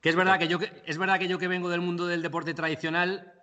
que 0.00 0.08
es 0.08 0.16
verdad 0.16 0.38
que 0.38 0.48
yo 0.48 0.58
es 0.86 0.96
verdad 0.96 1.18
que 1.18 1.28
yo 1.28 1.38
que 1.38 1.46
vengo 1.46 1.68
del 1.68 1.82
mundo 1.82 2.06
del 2.06 2.22
deporte 2.22 2.54
tradicional 2.54 3.39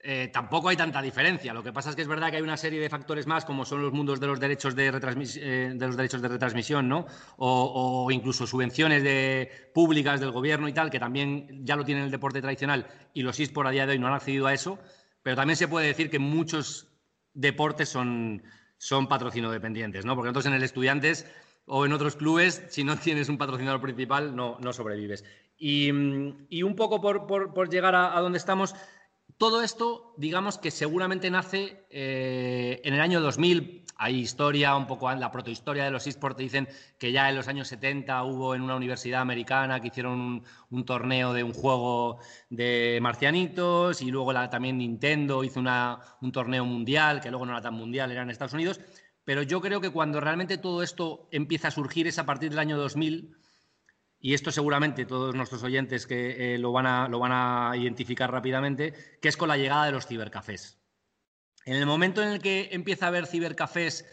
eh, 0.00 0.28
tampoco 0.32 0.68
hay 0.68 0.76
tanta 0.76 1.02
diferencia. 1.02 1.52
Lo 1.52 1.62
que 1.62 1.72
pasa 1.72 1.90
es 1.90 1.96
que 1.96 2.02
es 2.02 2.08
verdad 2.08 2.30
que 2.30 2.36
hay 2.36 2.42
una 2.42 2.56
serie 2.56 2.80
de 2.80 2.88
factores 2.88 3.26
más, 3.26 3.44
como 3.44 3.64
son 3.64 3.82
los 3.82 3.92
mundos 3.92 4.20
de 4.20 4.26
los 4.26 4.38
derechos 4.38 4.76
de, 4.76 4.88
eh, 4.88 5.72
de 5.74 5.86
los 5.86 5.96
derechos 5.96 6.22
de 6.22 6.28
retransmisión, 6.28 6.88
¿no? 6.88 7.06
O, 7.38 8.08
incluso 8.10 8.46
subvenciones 8.46 9.02
de, 9.02 9.70
públicas 9.74 10.20
del 10.20 10.30
gobierno 10.30 10.68
y 10.68 10.72
tal, 10.72 10.90
que 10.90 11.00
también 11.00 11.64
ya 11.64 11.76
lo 11.76 11.84
tienen 11.84 12.04
el 12.04 12.10
deporte 12.10 12.40
tradicional 12.40 12.86
y 13.14 13.22
los 13.22 13.40
eSports 13.40 13.68
a 13.68 13.72
día 13.72 13.86
de 13.86 13.92
hoy 13.92 13.98
no 13.98 14.06
han 14.06 14.14
accedido 14.14 14.46
a 14.46 14.54
eso. 14.54 14.78
Pero 15.22 15.34
también 15.34 15.56
se 15.56 15.66
puede 15.66 15.88
decir 15.88 16.08
que 16.08 16.20
muchos 16.20 16.86
deportes 17.34 17.88
son, 17.88 18.44
son 18.78 19.08
dependientes, 19.08 20.04
¿no? 20.04 20.14
Porque 20.14 20.28
nosotros 20.28 20.46
en 20.46 20.54
el 20.54 20.62
Estudiantes 20.62 21.26
o 21.64 21.84
en 21.84 21.92
otros 21.92 22.14
clubes, 22.14 22.62
si 22.68 22.84
no 22.84 22.96
tienes 22.96 23.28
un 23.28 23.38
patrocinador 23.38 23.80
principal, 23.80 24.36
no, 24.36 24.56
no 24.60 24.72
sobrevives. 24.72 25.24
Y, 25.58 25.90
un 25.90 26.76
poco 26.76 27.00
por, 27.00 27.26
por 27.26 27.68
llegar 27.70 27.96
a 27.96 28.20
donde 28.20 28.38
estamos, 28.38 28.76
todo 29.38 29.62
esto, 29.62 30.14
digamos 30.16 30.58
que 30.58 30.70
seguramente 30.70 31.30
nace 31.30 31.86
eh, 31.90 32.80
en 32.84 32.94
el 32.94 33.00
año 33.00 33.20
2000. 33.20 33.84
Hay 33.98 34.18
historia, 34.18 34.76
un 34.76 34.86
poco 34.86 35.10
la 35.12 35.30
protohistoria 35.30 35.84
de 35.84 35.90
los 35.90 36.06
esports. 36.06 36.38
Dicen 36.38 36.68
que 36.98 37.12
ya 37.12 37.28
en 37.28 37.36
los 37.36 37.48
años 37.48 37.68
70 37.68 38.22
hubo 38.24 38.54
en 38.54 38.62
una 38.62 38.76
universidad 38.76 39.20
americana 39.20 39.80
que 39.80 39.88
hicieron 39.88 40.44
un, 40.70 40.84
torneo 40.84 41.32
de 41.32 41.42
un 41.42 41.52
juego 41.52 42.18
de 42.50 42.98
marcianitos 43.00 44.02
y 44.02 44.10
luego 44.10 44.34
también 44.48 44.78
Nintendo 44.78 45.44
hizo 45.44 45.60
un 45.60 46.32
torneo 46.32 46.64
mundial, 46.64 47.20
que 47.20 47.30
luego 47.30 47.46
no 47.46 47.52
era 47.52 47.62
tan 47.62 47.74
mundial, 47.74 48.10
era 48.10 48.22
en 48.22 48.30
Estados 48.30 48.54
Unidos. 48.54 48.80
Pero 49.24 49.42
yo 49.42 49.60
creo 49.60 49.80
que 49.80 49.90
cuando 49.90 50.20
realmente 50.20 50.58
todo 50.58 50.82
esto 50.82 51.28
empieza 51.30 51.68
a 51.68 51.72
surgir 51.72 52.06
es 52.06 52.18
a 52.18 52.26
partir 52.26 52.50
del 52.50 52.58
año 52.58 52.76
2000 52.76 53.36
y 54.26 54.34
esto 54.34 54.50
seguramente 54.50 55.06
todos 55.06 55.36
nuestros 55.36 55.62
oyentes 55.62 56.04
que 56.04 56.54
eh, 56.54 56.58
lo, 56.58 56.72
van 56.72 56.84
a, 56.84 57.06
lo 57.06 57.20
van 57.20 57.30
a 57.32 57.76
identificar 57.76 58.28
rápidamente, 58.28 58.92
que 59.22 59.28
es 59.28 59.36
con 59.36 59.46
la 59.46 59.56
llegada 59.56 59.86
de 59.86 59.92
los 59.92 60.08
cibercafés. 60.08 60.80
En 61.64 61.76
el 61.76 61.86
momento 61.86 62.24
en 62.24 62.30
el 62.30 62.42
que 62.42 62.70
empieza 62.72 63.04
a 63.04 63.08
haber 63.10 63.28
cibercafés 63.28 64.04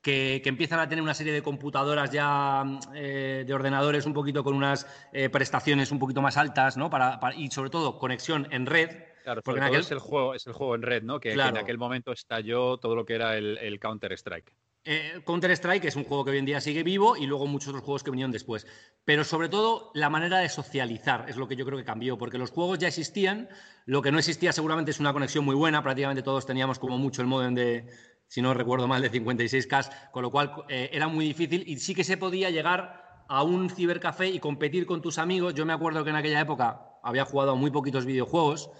que, 0.00 0.40
empiezan 0.44 0.78
a 0.78 0.88
tener 0.88 1.02
una 1.02 1.14
serie 1.14 1.32
de 1.32 1.42
computadoras 1.42 2.12
ya 2.12 2.62
eh, 2.94 3.42
de 3.44 3.54
ordenadores 3.54 4.06
un 4.06 4.12
poquito 4.12 4.44
con 4.44 4.54
unas 4.54 4.86
eh, 5.12 5.30
prestaciones 5.30 5.90
un 5.90 5.98
poquito 5.98 6.22
más 6.22 6.36
altas, 6.36 6.76
¿no? 6.76 6.88
Para, 6.88 7.18
y 7.34 7.50
sobre 7.50 7.70
todo 7.70 7.98
conexión 7.98 8.46
en 8.52 8.66
red. 8.66 8.90
Claro, 9.24 9.42
porque 9.42 9.62
aquel... 9.62 9.80
es, 9.80 9.90
el 9.90 9.98
juego, 9.98 10.34
es 10.34 10.46
el 10.46 10.52
juego 10.52 10.76
en 10.76 10.82
red, 10.82 11.02
¿no? 11.02 11.18
Que, 11.18 11.32
en 11.32 11.40
aquel 11.40 11.76
momento 11.76 12.12
estalló 12.12 12.76
todo 12.76 12.94
lo 12.94 13.04
que 13.04 13.16
era 13.16 13.36
el 13.36 13.80
Counter-Strike. 13.80 14.54
Eh, 14.88 15.20
Counter-Strike 15.24 15.84
es 15.86 15.96
un 15.96 16.04
juego 16.04 16.24
que 16.24 16.30
hoy 16.30 16.38
en 16.38 16.44
día 16.44 16.60
sigue 16.60 16.84
vivo 16.84 17.16
y 17.16 17.26
luego 17.26 17.48
muchos 17.48 17.70
otros 17.70 17.82
juegos 17.82 18.04
que 18.04 18.12
vinieron 18.12 18.30
después. 18.30 18.68
Pero 19.04 19.24
sobre 19.24 19.48
todo 19.48 19.90
la 19.94 20.10
manera 20.10 20.38
de 20.38 20.48
socializar 20.48 21.26
es 21.28 21.36
lo 21.36 21.48
que 21.48 21.56
yo 21.56 21.66
creo 21.66 21.76
que 21.76 21.84
cambió, 21.84 22.16
porque 22.16 22.38
los 22.38 22.52
juegos 22.52 22.78
ya 22.78 22.86
existían, 22.86 23.48
lo 23.84 24.00
que 24.00 24.12
no 24.12 24.20
existía 24.20 24.52
seguramente 24.52 24.92
es 24.92 25.00
una 25.00 25.12
conexión 25.12 25.44
muy 25.44 25.56
buena, 25.56 25.82
prácticamente 25.82 26.22
todos 26.22 26.46
teníamos 26.46 26.78
como 26.78 26.98
mucho 26.98 27.20
el 27.20 27.26
modem 27.26 27.56
de, 27.56 27.88
si 28.28 28.40
no 28.40 28.54
recuerdo 28.54 28.86
mal, 28.86 29.02
de 29.02 29.10
56K, 29.10 30.12
con 30.12 30.22
lo 30.22 30.30
cual 30.30 30.52
eh, 30.68 30.88
era 30.92 31.08
muy 31.08 31.24
difícil 31.24 31.64
y 31.66 31.78
sí 31.78 31.92
que 31.92 32.04
se 32.04 32.16
podía 32.16 32.50
llegar 32.50 33.24
a 33.28 33.42
un 33.42 33.68
cibercafé 33.68 34.28
y 34.28 34.38
competir 34.38 34.86
con 34.86 35.02
tus 35.02 35.18
amigos. 35.18 35.54
Yo 35.54 35.66
me 35.66 35.72
acuerdo 35.72 36.04
que 36.04 36.10
en 36.10 36.16
aquella 36.16 36.40
época 36.40 37.00
había 37.02 37.24
jugado 37.24 37.56
muy 37.56 37.72
poquitos 37.72 38.06
videojuegos 38.06 38.70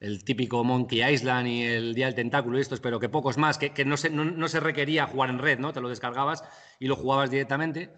el 0.00 0.24
típico 0.24 0.62
Monkey 0.64 1.02
Island 1.02 1.48
y 1.48 1.62
el 1.64 1.94
Día 1.94 2.06
del 2.06 2.14
Tentáculo 2.14 2.58
y 2.58 2.60
estos, 2.60 2.80
pero 2.80 3.00
que 3.00 3.08
pocos 3.08 3.36
más, 3.36 3.58
que, 3.58 3.84
no, 3.84 3.96
se, 3.96 4.10
no, 4.10 4.48
se 4.48 4.60
requería 4.60 5.06
jugar 5.06 5.30
en 5.30 5.38
red, 5.38 5.58
¿no? 5.58 5.72
Te 5.72 5.80
lo 5.80 5.88
descargabas 5.88 6.44
y 6.78 6.86
lo 6.86 6.96
jugabas 6.96 7.30
directamente. 7.30 7.94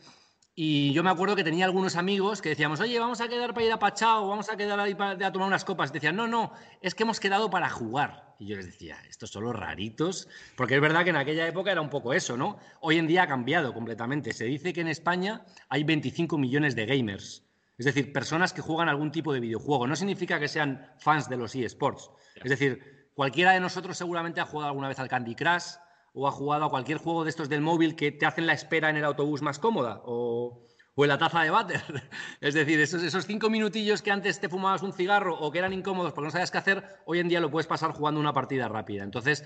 Y 0.55 0.93
yo 0.93 1.03
me 1.03 1.11
acuerdo 1.11 1.37
que 1.37 1.45
tenía 1.45 1.65
algunos 1.65 1.97
amigos 1.97 2.43
que 2.43 2.51
decíamos, 2.51 2.81
oye, 2.81 2.99
vamos 2.99 3.21
a 3.21 3.29
quedar 3.29 3.55
para 3.55 3.67
ir 3.67 3.73
a 3.73 3.79
Pachao, 3.79 4.29
vamos 4.29 4.51
a 4.51 4.57
quedar 4.57 4.81
ahí 4.81 4.95
para, 4.95 5.27
a 5.27 5.33
tomar 5.33 5.49
unas 5.49 5.65
copas. 5.65 5.91
Y 5.91 5.95
decían, 5.95 6.17
no, 6.17 6.27
no, 6.27 6.53
es 6.83 6.95
que 6.95 7.05
hemos 7.05 7.21
quedado 7.21 7.51
para 7.51 7.71
jugar. 7.71 8.35
Y 8.39 8.47
yo 8.47 8.57
les 8.57 8.67
decía, 8.67 8.99
estos 9.09 9.31
son 9.31 9.45
los 9.45 9.55
raritos, 9.55 10.29
porque 10.57 10.75
es 10.75 10.81
verdad 10.81 11.05
que 11.05 11.11
en 11.11 11.17
aquella 11.17 11.47
época 11.47 11.71
era 11.71 11.81
un 11.81 11.91
poco 11.91 12.15
eso, 12.15 12.37
¿no? 12.37 12.59
Hoy 12.81 12.97
en 12.97 13.07
día 13.07 13.25
ha 13.25 13.29
cambiado 13.29 13.73
completamente. 13.73 14.33
Se 14.33 14.45
dice 14.45 14.73
que 14.73 14.81
en 14.81 14.89
España 14.89 15.45
hay 15.69 15.85
25 15.85 16.37
millones 16.39 16.75
de 16.75 16.87
gamers. 16.87 17.45
Es 17.81 17.87
decir, 17.87 18.13
personas 18.13 18.53
que 18.53 18.61
juegan 18.61 18.91
algún 18.91 19.11
tipo 19.11 19.33
de 19.33 19.41
videojuego. 19.41 19.87
No 19.87 19.97
significa 19.97 20.39
que 20.39 20.49
sean 20.49 20.87
fans 20.99 21.31
de 21.31 21.39
los 21.39 21.55
eSports. 21.55 22.11
Es 22.35 22.51
decir, 22.51 23.09
cualquiera 23.15 23.53
de 23.53 23.61
nosotros 23.61 23.97
seguramente 23.97 24.39
ha 24.39 24.45
jugado 24.45 24.69
alguna 24.69 24.89
vez 24.89 24.99
al 24.99 25.09
Candy 25.09 25.35
Crush 25.35 25.77
o 26.13 26.29
ha 26.29 26.31
jugado 26.31 26.67
a 26.67 26.71
cualquier 26.71 26.99
juego 26.99 27.25
de 27.25 27.31
estos 27.31 27.49
del 27.49 27.63
móvil 27.63 27.97
que 27.97 28.13
te 28.13 28.27
hacen 28.27 28.47
la 28.47 28.53
espera 28.53 28.91
en 28.91 28.99
el 28.99 29.05
autobús 29.07 29.41
más 29.41 29.59
cómoda 29.59 30.03
o, 30.05 30.67
en 30.95 31.09
la 31.09 31.17
taza 31.17 31.41
de 31.41 31.49
váter. 31.49 31.83
es 32.43 32.53
decir, 32.53 32.79
esos, 32.81 33.03
esos 33.03 33.25
cinco 33.25 33.49
minutillos 33.49 34.03
que 34.03 34.11
antes 34.11 34.41
te 34.41 34.51
fumabas 34.51 34.83
un 34.83 34.93
cigarro 34.93 35.41
o 35.41 35.51
que 35.51 35.61
eran 35.61 35.73
incómodos 35.73 36.13
porque 36.13 36.27
no 36.27 36.33
sabías 36.33 36.51
qué 36.51 36.59
hacer, 36.59 36.85
hoy 37.07 37.21
en 37.21 37.31
día 37.31 37.41
lo 37.41 37.51
puedes 37.51 37.67
pasar 37.67 37.93
jugando 37.93 38.21
una 38.21 38.35
partida 38.35 38.69
rápida. 38.69 39.05
Entonces, 39.05 39.43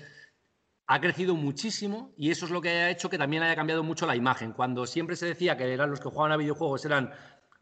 ha 0.87 0.99
crecido 0.99 1.35
muchísimo 1.35 2.13
y 2.17 2.31
eso 2.31 2.45
es 2.45 2.51
lo 2.51 2.61
que 2.61 2.69
ha 2.69 2.89
hecho 2.89 3.09
que 3.09 3.17
también 3.17 3.43
haya 3.43 3.55
cambiado 3.55 3.81
mucho 3.83 4.05
la 4.05 4.15
imagen. 4.15 4.51
Cuando 4.51 4.85
siempre 4.85 5.15
se 5.15 5.25
decía 5.25 5.57
que 5.57 5.73
eran 5.73 5.89
los 5.89 5.99
que 5.99 6.09
jugaban 6.09 6.33
a 6.33 6.37
videojuegos 6.37 6.85
eran 6.85 7.11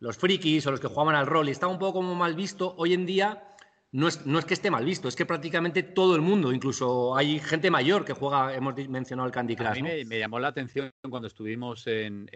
los 0.03 0.17
frikis 0.17 0.67
o 0.67 0.71
los 0.71 0.81
que 0.81 0.87
jugaban 0.87 1.15
al 1.15 1.25
rol 1.25 1.47
y 1.47 1.51
estaba 1.51 1.71
un 1.71 1.79
poco 1.79 1.93
como 1.93 2.13
mal 2.13 2.35
visto, 2.35 2.75
hoy 2.77 2.93
en 2.93 3.05
día 3.05 3.55
no 3.93 4.09
es, 4.09 4.25
no 4.25 4.37
es, 4.37 4.43
que 4.43 4.53
esté 4.53 4.69
mal 4.69 4.83
visto, 4.83 5.07
es 5.07 5.15
que 5.15 5.25
prácticamente 5.25 5.81
todo 5.81 6.15
el 6.15 6.21
mundo, 6.21 6.51
incluso 6.51 7.15
hay 7.15 7.39
gente 7.39 7.71
mayor 7.71 8.03
que 8.03 8.11
juega, 8.11 8.53
hemos 8.53 8.75
mencionado 8.89 9.27
el 9.27 9.31
Candy 9.31 9.55
Crush. 9.55 9.67
A 9.67 9.73
mí 9.75 10.03
me, 10.03 10.19
llamó 10.19 10.39
la 10.39 10.49
atención 10.49 10.91
cuando 11.09 11.27
estuvimos 11.29 11.87
en, 11.87 12.27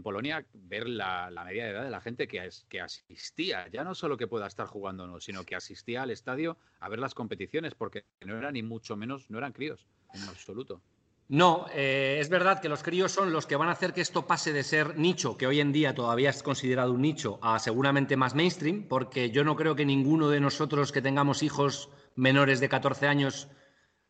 Polonia 0.00 0.46
ver 0.52 0.88
la, 0.88 1.28
media 1.44 1.68
edad 1.68 1.82
de 1.82 1.90
la 1.90 2.00
gente 2.00 2.28
que, 2.28 2.48
que 2.68 2.80
asistía, 2.80 3.66
ya 3.68 3.82
no 3.82 3.96
solo 3.96 4.16
que 4.16 4.28
pueda 4.28 4.46
estar 4.46 4.68
jugando, 4.68 5.08
no, 5.08 5.18
sino 5.18 5.42
que 5.44 5.56
asistía 5.56 6.02
al 6.02 6.12
estadio 6.12 6.56
a 6.78 6.88
ver 6.88 7.00
las 7.00 7.14
competiciones, 7.14 7.74
porque 7.74 8.04
no 8.24 8.38
eran 8.38 8.52
ni 8.52 8.62
mucho 8.62 8.96
menos, 8.96 9.28
no 9.28 9.38
eran 9.38 9.52
críos, 9.52 9.88
en 10.14 10.22
absoluto. 10.22 10.82
No, 11.30 11.66
eh, 11.74 12.16
es 12.20 12.30
verdad 12.30 12.60
que 12.60 12.70
los 12.70 12.82
críos 12.82 13.12
son 13.12 13.32
los 13.32 13.46
que 13.46 13.56
van 13.56 13.68
a 13.68 13.72
hacer 13.72 13.92
que 13.92 14.00
esto 14.00 14.26
pase 14.26 14.54
de 14.54 14.62
ser 14.62 14.96
nicho, 14.96 15.36
que 15.36 15.46
hoy 15.46 15.60
en 15.60 15.72
día 15.72 15.94
todavía 15.94 16.30
es 16.30 16.42
considerado 16.42 16.92
un 16.92 17.02
nicho, 17.02 17.38
a 17.42 17.58
seguramente 17.58 18.16
más 18.16 18.34
mainstream, 18.34 18.88
porque 18.88 19.30
yo 19.30 19.44
no 19.44 19.54
creo 19.54 19.76
que 19.76 19.84
ninguno 19.84 20.30
de 20.30 20.40
nosotros 20.40 20.90
que 20.90 21.02
tengamos 21.02 21.42
hijos 21.42 21.90
menores 22.14 22.60
de 22.60 22.70
14 22.70 23.08
años, 23.08 23.48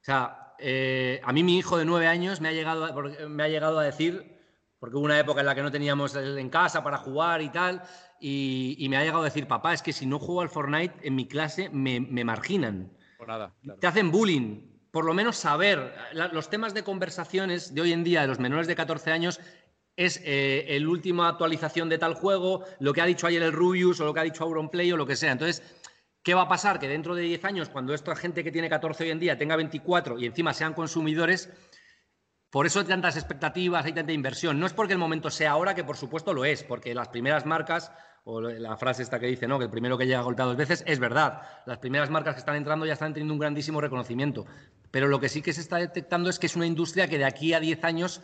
o 0.00 0.04
sea, 0.04 0.54
eh, 0.60 1.20
a 1.24 1.32
mí 1.32 1.42
mi 1.42 1.58
hijo 1.58 1.76
de 1.76 1.84
9 1.84 2.06
años 2.06 2.40
me 2.40 2.50
ha, 2.50 2.52
llegado 2.52 2.84
a, 2.84 3.28
me 3.28 3.42
ha 3.42 3.48
llegado 3.48 3.80
a 3.80 3.84
decir, 3.84 4.38
porque 4.78 4.96
hubo 4.96 5.04
una 5.04 5.18
época 5.18 5.40
en 5.40 5.46
la 5.46 5.56
que 5.56 5.62
no 5.62 5.72
teníamos 5.72 6.14
en 6.14 6.50
casa 6.50 6.84
para 6.84 6.98
jugar 6.98 7.42
y 7.42 7.48
tal, 7.48 7.82
y, 8.20 8.86
me 8.88 8.96
ha 8.96 9.02
llegado 9.02 9.22
a 9.22 9.24
decir, 9.24 9.48
papá, 9.48 9.74
es 9.74 9.82
que 9.82 9.92
si 9.92 10.06
no 10.06 10.20
juego 10.20 10.40
al 10.40 10.50
Fortnite 10.50 10.94
en 11.02 11.16
mi 11.16 11.26
clase 11.26 11.68
me, 11.70 12.00
marginan. 12.24 12.96
Por 13.16 13.26
nada. 13.26 13.56
Te 13.80 13.88
hacen 13.88 14.12
bullying 14.12 14.77
por 14.90 15.04
lo 15.04 15.14
menos 15.14 15.36
saber 15.36 15.94
los 16.12 16.50
temas 16.50 16.74
de 16.74 16.82
conversaciones 16.84 17.74
de 17.74 17.80
hoy 17.80 17.92
en 17.92 18.04
día 18.04 18.22
de 18.22 18.28
los 18.28 18.38
menores 18.38 18.66
de 18.66 18.76
14 18.76 19.12
años 19.12 19.40
es 19.96 20.20
eh, 20.24 20.76
el 20.76 20.86
última 20.86 21.28
actualización 21.28 21.88
de 21.88 21.98
tal 21.98 22.14
juego, 22.14 22.64
lo 22.78 22.92
que 22.92 23.00
ha 23.00 23.06
dicho 23.06 23.26
ayer 23.26 23.42
el 23.42 23.52
Rubius 23.52 24.00
o 24.00 24.04
lo 24.04 24.14
que 24.14 24.20
ha 24.20 24.24
dicho 24.24 24.44
Auronplay 24.44 24.92
o 24.92 24.96
lo 24.96 25.06
que 25.06 25.16
sea. 25.16 25.32
Entonces, 25.32 25.62
¿qué 26.22 26.34
va 26.34 26.42
a 26.42 26.48
pasar? 26.48 26.78
Que 26.78 26.88
dentro 26.88 27.16
de 27.16 27.22
10 27.22 27.44
años, 27.44 27.68
cuando 27.68 27.92
esta 27.92 28.14
gente 28.14 28.44
que 28.44 28.52
tiene 28.52 28.68
14 28.68 29.04
hoy 29.04 29.10
en 29.10 29.18
día 29.18 29.36
tenga 29.36 29.56
24 29.56 30.18
y 30.20 30.26
encima 30.26 30.54
sean 30.54 30.72
consumidores, 30.72 31.50
por 32.50 32.64
eso 32.64 32.78
hay 32.78 32.86
tantas 32.86 33.16
expectativas, 33.16 33.84
hay 33.84 33.92
tanta 33.92 34.12
inversión. 34.12 34.60
No 34.60 34.66
es 34.66 34.72
porque 34.72 34.92
el 34.92 35.00
momento 35.00 35.30
sea 35.30 35.50
ahora, 35.50 35.74
que 35.74 35.84
por 35.84 35.96
supuesto 35.96 36.32
lo 36.32 36.44
es, 36.44 36.62
porque 36.62 36.94
las 36.94 37.08
primeras 37.08 37.44
marcas 37.44 37.90
o 38.30 38.42
la 38.42 38.76
frase 38.76 39.02
esta 39.02 39.18
que 39.18 39.26
dice, 39.26 39.48
¿no? 39.48 39.58
Que 39.58 39.64
el 39.64 39.70
primero 39.70 39.96
que 39.96 40.06
llega 40.06 40.20
golpeado 40.20 40.50
dos 40.50 40.58
veces, 40.58 40.84
es 40.86 40.98
verdad. 40.98 41.40
Las 41.64 41.78
primeras 41.78 42.10
marcas 42.10 42.34
que 42.34 42.40
están 42.40 42.56
entrando 42.56 42.84
ya 42.84 42.92
están 42.92 43.14
teniendo 43.14 43.32
un 43.32 43.40
grandísimo 43.40 43.80
reconocimiento. 43.80 44.44
Pero 44.90 45.08
lo 45.08 45.18
que 45.18 45.30
sí 45.30 45.40
que 45.40 45.54
se 45.54 45.62
está 45.62 45.78
detectando 45.78 46.28
es 46.28 46.38
que 46.38 46.44
es 46.44 46.54
una 46.54 46.66
industria 46.66 47.08
que 47.08 47.16
de 47.16 47.24
aquí 47.24 47.54
a 47.54 47.60
10 47.60 47.84
años 47.84 48.20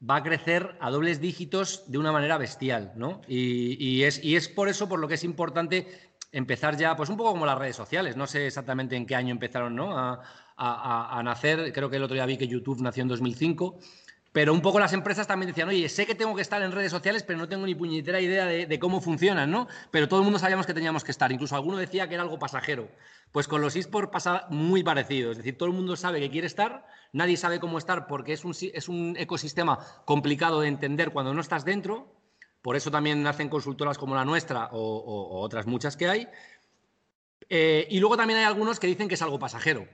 va 0.00 0.16
a 0.16 0.22
crecer 0.22 0.78
a 0.80 0.90
dobles 0.90 1.20
dígitos 1.20 1.84
de 1.86 1.98
una 1.98 2.12
manera 2.12 2.38
bestial, 2.38 2.94
¿no? 2.96 3.20
Y, 3.28 4.04
es, 4.04 4.24
y 4.24 4.36
es 4.36 4.48
por 4.48 4.70
eso 4.70 4.88
por 4.88 5.00
lo 5.00 5.06
que 5.06 5.16
es 5.16 5.24
importante 5.24 5.86
empezar 6.32 6.78
ya, 6.78 6.96
pues 6.96 7.10
un 7.10 7.18
poco 7.18 7.32
como 7.32 7.44
las 7.44 7.58
redes 7.58 7.76
sociales. 7.76 8.16
No 8.16 8.26
sé 8.26 8.46
exactamente 8.46 8.96
en 8.96 9.04
qué 9.04 9.16
año 9.16 9.32
empezaron 9.32 9.76
¿no? 9.76 9.98
a, 9.98 10.22
a, 10.56 11.18
a, 11.18 11.22
nacer. 11.22 11.74
Creo 11.74 11.90
que 11.90 11.96
el 11.96 12.04
otro 12.04 12.14
día 12.14 12.24
vi 12.24 12.38
que 12.38 12.48
YouTube 12.48 12.80
nació 12.80 13.02
en 13.02 13.08
2005. 13.08 13.78
Pero 14.36 14.52
un 14.52 14.60
poco 14.60 14.78
las 14.78 14.92
empresas 14.92 15.26
también 15.26 15.48
decían, 15.48 15.70
oye, 15.70 15.88
sé 15.88 16.04
que 16.04 16.14
tengo 16.14 16.34
que 16.36 16.42
estar 16.42 16.60
en 16.60 16.70
redes 16.70 16.92
sociales, 16.92 17.22
pero 17.22 17.38
no 17.38 17.48
tengo 17.48 17.64
ni 17.64 17.74
puñetera 17.74 18.20
idea 18.20 18.44
de, 18.44 18.78
cómo 18.78 19.00
funcionan, 19.00 19.50
¿no? 19.50 19.66
Pero 19.90 20.08
todo 20.08 20.20
el 20.20 20.24
mundo 20.24 20.38
sabíamos 20.38 20.66
que 20.66 20.74
teníamos 20.74 21.04
que 21.04 21.10
estar. 21.10 21.32
Incluso 21.32 21.56
alguno 21.56 21.78
decía 21.78 22.06
que 22.06 22.16
era 22.16 22.22
algo 22.22 22.38
pasajero. 22.38 22.86
Pues 23.32 23.48
con 23.48 23.62
los 23.62 23.74
eSports 23.76 24.12
pasa 24.12 24.46
muy 24.50 24.82
parecido. 24.82 25.30
Es 25.30 25.38
decir, 25.38 25.56
todo 25.56 25.70
el 25.70 25.74
mundo 25.74 25.96
sabe 25.96 26.20
que 26.20 26.28
quiere 26.28 26.46
estar, 26.46 26.86
nadie 27.14 27.38
sabe 27.38 27.60
cómo 27.60 27.78
estar 27.78 28.06
porque 28.06 28.34
es 28.34 28.44
un, 28.44 28.54
es 28.74 28.90
un 28.90 29.16
ecosistema 29.18 29.78
complicado 30.04 30.60
de 30.60 30.68
entender 30.68 31.12
cuando 31.12 31.32
no 31.32 31.40
estás 31.40 31.64
dentro. 31.64 32.12
Por 32.60 32.76
eso 32.76 32.90
también 32.90 33.22
nacen 33.22 33.48
consultoras 33.48 33.96
como 33.96 34.14
la 34.16 34.26
nuestra 34.26 34.68
o, 34.70 35.40
otras 35.40 35.66
muchas 35.66 35.96
que 35.96 36.08
hay. 36.10 36.28
Eh, 37.48 37.88
y 37.88 38.00
luego 38.00 38.18
también 38.18 38.40
hay 38.40 38.44
algunos 38.44 38.80
que 38.80 38.86
dicen 38.86 39.08
que 39.08 39.14
es 39.14 39.22
algo 39.22 39.38
pasajero 39.38 39.88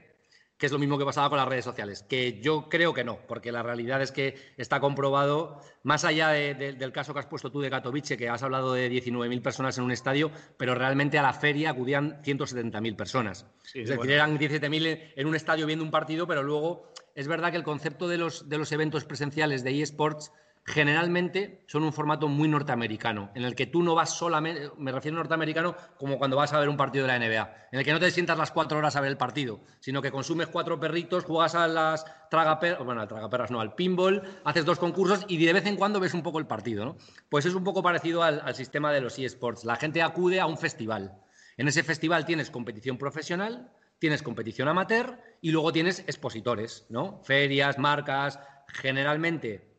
que 0.63 0.67
es 0.67 0.71
lo 0.71 0.79
mismo 0.79 0.97
que 0.97 1.03
pasaba 1.03 1.27
con 1.27 1.37
las 1.37 1.47
redes 1.49 1.65
sociales, 1.65 2.03
que 2.03 2.39
yo 2.39 2.69
creo 2.69 2.93
que 2.93 3.03
no, 3.03 3.19
porque 3.27 3.51
la 3.51 3.63
realidad 3.63 4.01
es 4.01 4.13
que 4.13 4.53
está 4.55 4.79
comprobado, 4.79 5.59
más 5.83 6.05
allá 6.05 6.29
del 6.29 6.91
caso 6.93 7.13
que 7.13 7.19
has 7.19 7.25
puesto 7.25 7.51
tú 7.51 7.59
de 7.59 7.69
Katowice, 7.69 8.15
que 8.15 8.29
has 8.29 8.43
hablado 8.43 8.71
de 8.71 8.89
19.000 8.89 9.41
personas 9.41 9.77
en 9.77 9.83
un 9.83 9.91
estadio, 9.91 10.31
pero 10.55 10.73
realmente 10.73 11.19
a 11.19 11.21
la 11.21 11.33
feria 11.33 11.71
acudían 11.71 12.21
170.000 12.23 12.95
personas. 12.95 13.45
es 13.73 13.89
decir, 13.89 14.09
eran 14.09 14.39
17.000 14.39 15.11
en 15.17 15.27
un 15.27 15.35
estadio 15.35 15.65
viendo 15.65 15.83
un 15.83 15.91
partido, 15.91 16.27
pero 16.27 16.43
luego 16.43 16.93
es 17.13 17.27
verdad 17.27 17.51
que 17.51 17.57
el 17.57 17.63
concepto 17.63 18.07
de 18.07 18.17
los, 18.17 18.47
de 18.47 18.57
los 18.57 18.71
eventos 18.71 19.03
presenciales 19.03 19.65
de 19.65 19.81
eSports 19.81 20.31
generalmente 20.65 21.63
son 21.67 21.83
un 21.83 21.91
formato 21.91 22.29
muy 22.29 22.47
norteamericano, 22.47 23.31
en 23.35 23.43
el 23.43 23.53
que 23.53 23.67
tú 23.67 23.83
no 23.83 23.95
vas 23.95 24.11
solamente, 24.11 24.71
me 24.77 24.91
refiero 24.91 25.17
a 25.17 25.19
norteamericano 25.19 25.75
como 25.97 26.17
cuando 26.17 26.37
vas 26.37 26.53
a 26.53 26.59
ver 26.59 26.69
un 26.69 26.77
partido 26.77 27.05
de 27.05 27.11
la 27.11 27.19
NBA, 27.19 27.67
en 27.71 27.79
el 27.79 27.85
que 27.85 27.91
no 27.91 27.99
te 27.99 28.11
sientas 28.11 28.37
las 28.37 28.51
cuatro 28.51 28.77
horas 28.77 28.95
a 28.95 29.01
ver 29.01 29.09
el 29.09 29.17
partido, 29.17 29.59
sino 29.81 30.01
que 30.01 30.11
consumes 30.11 30.47
cuatro 30.47 30.79
perritos, 30.79 31.25
juegas 31.25 31.55
a 31.55 31.67
las 31.67 32.05
tragaperras, 32.29 32.83
bueno, 32.83 33.01
al 33.01 33.07
tragaperras 33.09 33.51
no, 33.51 33.59
al 33.59 33.75
pinball, 33.75 34.23
haces 34.45 34.63
dos 34.63 34.79
concursos 34.79 35.25
y 35.27 35.43
de 35.43 35.51
vez 35.51 35.65
en 35.65 35.75
cuando 35.75 35.99
ves 35.99 36.13
un 36.13 36.23
poco 36.23 36.39
el 36.39 36.47
partido, 36.47 36.85
¿no? 36.85 36.97
Pues 37.29 37.45
es 37.45 37.53
un 37.55 37.63
poco 37.63 37.83
parecido 37.83 38.23
al, 38.23 38.41
al 38.41 38.55
sistema 38.55 38.93
de 38.93 39.01
los 39.01 39.19
eSports. 39.19 39.65
La 39.65 39.75
gente 39.75 40.01
acude 40.01 40.39
a 40.39 40.45
un 40.45 40.57
festival. 40.57 41.19
En 41.57 41.67
ese 41.67 41.83
festival 41.83 42.25
tienes 42.25 42.49
competición 42.49 42.97
profesional, 42.97 43.69
tienes 43.99 44.23
competición 44.23 44.69
amateur 44.69 45.19
y 45.41 45.51
luego 45.51 45.73
tienes 45.73 45.99
expositores, 45.99 46.85
¿no? 46.89 47.21
Ferias, 47.23 47.77
marcas, 47.77 48.39
generalmente 48.67 49.72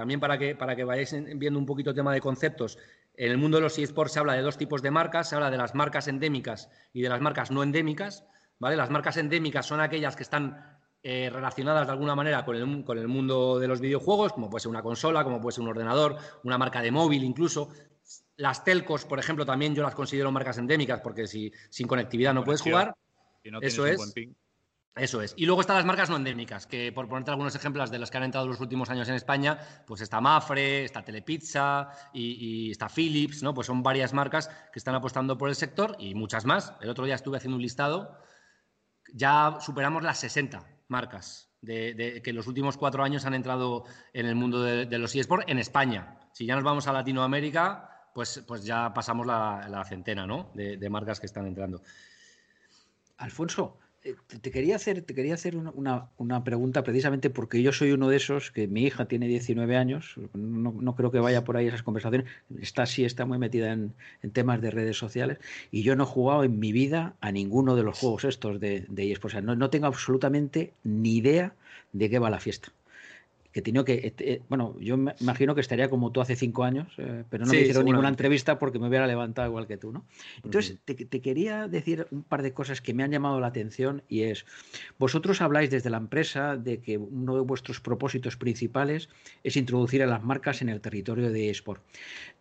también 0.00 0.18
para 0.18 0.38
que, 0.38 0.56
para 0.56 0.74
que 0.74 0.82
vayáis 0.82 1.14
viendo 1.36 1.58
un 1.58 1.66
poquito 1.66 1.90
el 1.90 1.96
tema 1.96 2.14
de 2.14 2.22
conceptos, 2.22 2.78
en 3.14 3.30
el 3.30 3.36
mundo 3.36 3.58
de 3.58 3.64
los 3.64 3.78
eSports 3.78 4.14
se 4.14 4.18
habla 4.18 4.32
de 4.32 4.40
dos 4.40 4.56
tipos 4.56 4.80
de 4.80 4.90
marcas, 4.90 5.28
se 5.28 5.34
habla 5.34 5.50
de 5.50 5.58
las 5.58 5.74
marcas 5.74 6.08
endémicas 6.08 6.70
y 6.94 7.02
de 7.02 7.10
las 7.10 7.20
marcas 7.20 7.50
no 7.50 7.62
endémicas. 7.62 8.24
¿vale? 8.58 8.76
Las 8.76 8.88
marcas 8.88 9.18
endémicas 9.18 9.66
son 9.66 9.78
aquellas 9.78 10.16
que 10.16 10.22
están 10.22 10.78
eh, 11.02 11.28
relacionadas 11.30 11.86
de 11.86 11.92
alguna 11.92 12.14
manera 12.14 12.46
con 12.46 12.56
el, 12.56 12.82
con 12.82 12.96
el 12.96 13.08
mundo 13.08 13.58
de 13.58 13.68
los 13.68 13.82
videojuegos, 13.82 14.32
como 14.32 14.48
puede 14.48 14.62
ser 14.62 14.70
una 14.70 14.80
consola, 14.80 15.22
como 15.22 15.38
puede 15.38 15.52
ser 15.52 15.64
un 15.64 15.68
ordenador, 15.68 16.16
una 16.44 16.56
marca 16.56 16.80
de 16.80 16.90
móvil 16.90 17.22
incluso. 17.22 17.68
Las 18.36 18.64
telcos, 18.64 19.04
por 19.04 19.18
ejemplo, 19.18 19.44
también 19.44 19.74
yo 19.74 19.82
las 19.82 19.94
considero 19.94 20.32
marcas 20.32 20.56
endémicas 20.56 21.02
porque 21.02 21.26
si 21.26 21.52
sin 21.68 21.86
conectividad 21.86 22.32
no 22.32 22.42
puedes 22.42 22.62
jugar. 22.62 22.94
Eso 23.60 23.84
es. 23.86 24.14
Eso 24.96 25.22
es. 25.22 25.34
Y 25.36 25.46
luego 25.46 25.60
están 25.60 25.76
las 25.76 25.84
marcas 25.84 26.10
no 26.10 26.16
endémicas, 26.16 26.66
que 26.66 26.90
por 26.92 27.08
ponerte 27.08 27.30
algunos 27.30 27.54
ejemplos 27.54 27.90
de 27.90 27.98
las 27.98 28.10
que 28.10 28.16
han 28.16 28.24
entrado 28.24 28.46
en 28.46 28.52
los 28.52 28.60
últimos 28.60 28.90
años 28.90 29.08
en 29.08 29.14
España, 29.14 29.58
pues 29.86 30.00
está 30.00 30.20
Mafre, 30.20 30.84
está 30.84 31.04
Telepizza 31.04 31.90
y, 32.12 32.70
está 32.72 32.88
Philips, 32.88 33.42
¿no? 33.42 33.54
Pues 33.54 33.68
son 33.68 33.82
varias 33.82 34.12
marcas 34.12 34.48
que 34.72 34.78
están 34.78 34.96
apostando 34.96 35.38
por 35.38 35.48
el 35.48 35.54
sector 35.54 35.96
y 36.00 36.14
muchas 36.14 36.44
más. 36.44 36.74
El 36.80 36.90
otro 36.90 37.04
día 37.04 37.14
estuve 37.14 37.36
haciendo 37.36 37.56
un 37.56 37.62
listado, 37.62 38.18
ya 39.14 39.58
superamos 39.60 40.02
las 40.02 40.18
60 40.18 40.66
marcas 40.88 41.52
de, 41.62 42.20
que 42.24 42.30
en 42.30 42.36
los 42.36 42.48
últimos 42.48 42.76
cuatro 42.76 43.04
años 43.04 43.24
han 43.26 43.34
entrado 43.34 43.84
en 44.12 44.26
el 44.26 44.34
mundo 44.34 44.60
de, 44.62 44.98
los 44.98 45.14
eSports 45.14 45.44
en 45.48 45.60
España. 45.60 46.18
Si 46.32 46.46
ya 46.46 46.56
nos 46.56 46.64
vamos 46.64 46.88
a 46.88 46.92
Latinoamérica, 46.92 48.10
pues, 48.12 48.42
pues 48.46 48.64
ya 48.64 48.92
pasamos 48.92 49.24
la, 49.24 49.84
centena 49.88 50.26
¿no? 50.26 50.50
de 50.54 50.90
marcas 50.90 51.20
que 51.20 51.26
están 51.26 51.46
entrando. 51.46 51.80
Alfonso, 53.18 53.78
te 54.40 54.50
quería 54.50 54.76
hacer, 54.76 55.02
te 55.02 55.14
quería 55.14 55.34
hacer 55.34 55.56
una, 55.56 56.44
pregunta 56.44 56.82
precisamente 56.82 57.28
porque 57.28 57.62
yo 57.62 57.72
soy 57.72 57.92
uno 57.92 58.08
de 58.08 58.16
esos 58.16 58.50
que 58.50 58.66
mi 58.66 58.84
hija 58.84 59.06
tiene 59.06 59.28
19 59.28 59.76
años, 59.76 60.16
no, 60.32 60.94
creo 60.96 61.10
que 61.10 61.18
vaya 61.18 61.44
por 61.44 61.56
ahí 61.56 61.66
esas 61.66 61.82
conversaciones, 61.82 62.26
está 62.60 62.86
sí, 62.86 63.04
está 63.04 63.26
muy 63.26 63.38
metida 63.38 63.72
en, 63.72 63.92
temas 64.32 64.62
de 64.62 64.70
redes 64.70 64.96
sociales 64.96 65.38
y 65.70 65.82
yo 65.82 65.96
no 65.96 66.04
he 66.04 66.06
jugado 66.06 66.44
en 66.44 66.58
mi 66.58 66.72
vida 66.72 67.14
a 67.20 67.30
ninguno 67.30 67.76
de 67.76 67.82
los 67.82 67.98
juegos 67.98 68.24
estos 68.24 68.58
de, 68.58 68.86
de 68.88 69.12
eSports, 69.12 69.34
o 69.34 69.36
sea, 69.36 69.42
no, 69.42 69.54
no 69.54 69.68
tengo 69.68 69.86
absolutamente 69.86 70.72
ni 70.82 71.16
idea 71.16 71.54
de 71.92 72.08
qué 72.08 72.18
va 72.18 72.30
la 72.30 72.40
fiesta 72.40 72.72
que 73.52 73.62
tenía 73.62 73.84
que, 73.84 73.94
eh, 73.94 74.14
eh, 74.18 74.42
bueno, 74.48 74.76
yo 74.78 74.96
me 74.96 75.14
imagino 75.20 75.54
que 75.54 75.60
estaría 75.60 75.90
como 75.90 76.12
tú 76.12 76.20
hace 76.20 76.36
cinco 76.36 76.62
años, 76.62 76.92
eh, 76.98 77.24
pero 77.28 77.44
no 77.44 77.52
me 77.52 77.60
hicieron 77.60 77.84
ninguna 77.84 78.08
entrevista 78.08 78.58
porque 78.58 78.78
me 78.78 78.88
hubiera 78.88 79.06
levantado 79.06 79.48
igual 79.48 79.66
que 79.66 79.76
tú, 79.76 79.92
¿no? 79.92 80.04
Entonces, 80.44 80.78
te, 80.84 81.20
quería 81.20 81.66
decir 81.66 82.06
un 82.10 82.22
par 82.22 82.42
de 82.42 82.52
cosas 82.52 82.80
que 82.80 82.94
me 82.94 83.02
han 83.02 83.10
llamado 83.10 83.40
la 83.40 83.48
atención 83.48 84.02
y 84.08 84.22
es, 84.22 84.46
vosotros 84.98 85.40
habláis 85.40 85.70
desde 85.70 85.90
la 85.90 85.96
empresa 85.96 86.56
de 86.56 86.80
que 86.80 86.96
uno 86.96 87.34
de 87.34 87.40
vuestros 87.40 87.80
propósitos 87.80 88.36
principales 88.36 89.08
es 89.42 89.56
introducir 89.56 90.02
a 90.02 90.06
las 90.06 90.22
marcas 90.22 90.62
en 90.62 90.68
el 90.68 90.80
territorio 90.80 91.32
de 91.32 91.50
eSport. 91.50 91.82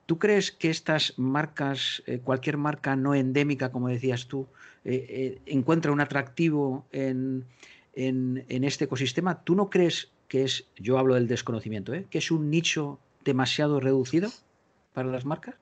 ¿Tú 0.06 0.20
crees 0.20 0.51
que 0.51 0.70
estas 0.70 1.18
marcas, 1.18 2.04
cualquier 2.24 2.58
marca 2.58 2.96
no 2.96 3.13
endémica, 3.13 3.72
como 3.72 3.89
decías 3.89 4.28
tú, 4.28 4.48
encuentra 4.84 5.92
un 5.92 6.01
atractivo 6.01 6.88
en, 6.92 7.46
en, 7.94 8.44
en 8.50 8.63
este 8.63 8.86
ecosistema? 8.86 9.44
¿Tú 9.44 9.54
no 9.54 9.70
crees 9.70 10.12
que 10.29 10.43
es, 10.43 10.65
yo 10.77 10.98
hablo 10.98 11.15
del 11.15 11.27
desconocimiento, 11.27 11.93
¿eh? 11.93 12.05
que 12.09 12.19
es 12.19 12.31
un 12.31 12.50
nicho 12.50 13.00
demasiado 13.25 13.81
reducido 13.81 14.29
para 14.93 15.09
las 15.09 15.25
marcas? 15.25 15.55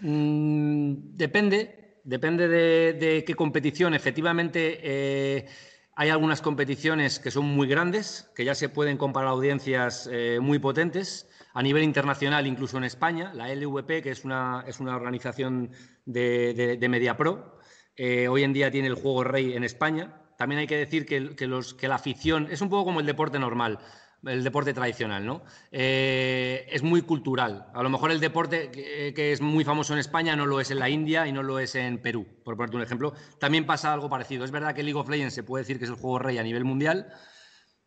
Mm, 0.00 0.94
depende, 1.16 1.98
depende 2.02 2.48
de, 2.48 3.22
qué 3.24 3.34
competición. 3.34 3.94
Efectivamente, 3.94 4.80
eh, 4.82 5.46
hay 5.94 6.08
algunas 6.08 6.40
competiciones 6.40 7.20
que 7.20 7.30
son 7.30 7.44
muy 7.44 7.68
grandes, 7.68 8.30
que 8.34 8.44
ya 8.44 8.54
se 8.54 8.68
pueden 8.68 8.96
comparar 8.96 9.28
audiencias 9.28 10.08
eh, 10.10 10.38
muy 10.40 10.58
potentes 10.58 11.28
a 11.52 11.62
nivel 11.62 11.84
internacional, 11.84 12.46
incluso 12.46 12.78
en 12.78 12.84
España. 12.84 13.32
La 13.34 13.54
LVP, 13.54 14.02
que 14.02 14.10
es 14.10 14.24
una, 14.24 14.64
es 14.66 14.80
una 14.80 14.96
organización 14.96 15.70
de, 16.06 16.76
de, 16.80 16.88
MediaPro, 16.88 17.58
eh, 17.96 18.26
hoy 18.26 18.42
en 18.42 18.54
día 18.54 18.70
tiene 18.70 18.88
el 18.88 18.94
juego 18.94 19.22
rey 19.22 19.52
en 19.52 19.64
España. 19.64 20.22
También 20.36 20.60
hay 20.60 20.66
que 20.66 20.76
decir 20.76 21.06
que, 21.06 21.46
los, 21.46 21.74
que 21.74 21.86
la 21.86 21.94
afición 21.94 22.48
es 22.50 22.60
un 22.60 22.70
poco 22.70 22.86
como 22.86 23.00
el 23.00 23.06
deporte 23.06 23.38
normal 23.38 23.78
el 24.26 24.44
deporte 24.44 24.72
tradicional, 24.72 25.24
¿no? 25.24 25.42
Eh, 25.70 26.66
es 26.70 26.82
muy 26.82 27.02
cultural. 27.02 27.70
A 27.74 27.82
lo 27.82 27.90
mejor 27.90 28.10
el 28.10 28.20
deporte 28.20 28.70
que, 28.70 29.32
es 29.32 29.40
muy 29.40 29.64
famoso 29.64 29.92
en 29.92 29.98
España 29.98 30.36
no 30.36 30.46
lo 30.46 30.60
es 30.60 30.70
en 30.70 30.78
la 30.78 30.88
India 30.88 31.26
y 31.26 31.32
no 31.32 31.42
lo 31.42 31.58
es 31.58 31.74
en 31.74 32.00
Perú, 32.00 32.26
por 32.44 32.56
ponerte 32.56 32.76
un 32.76 32.82
ejemplo. 32.82 33.14
También 33.38 33.66
pasa 33.66 33.92
algo 33.92 34.08
parecido. 34.08 34.44
Es 34.44 34.50
verdad 34.50 34.74
que 34.74 34.82
League 34.82 34.98
of 34.98 35.08
Legends 35.08 35.34
se 35.34 35.42
puede 35.42 35.62
decir 35.62 35.78
que 35.78 35.84
es 35.84 35.90
el 35.90 35.96
juego 35.96 36.18
rey 36.18 36.38
a 36.38 36.42
nivel 36.42 36.64
mundial, 36.64 37.12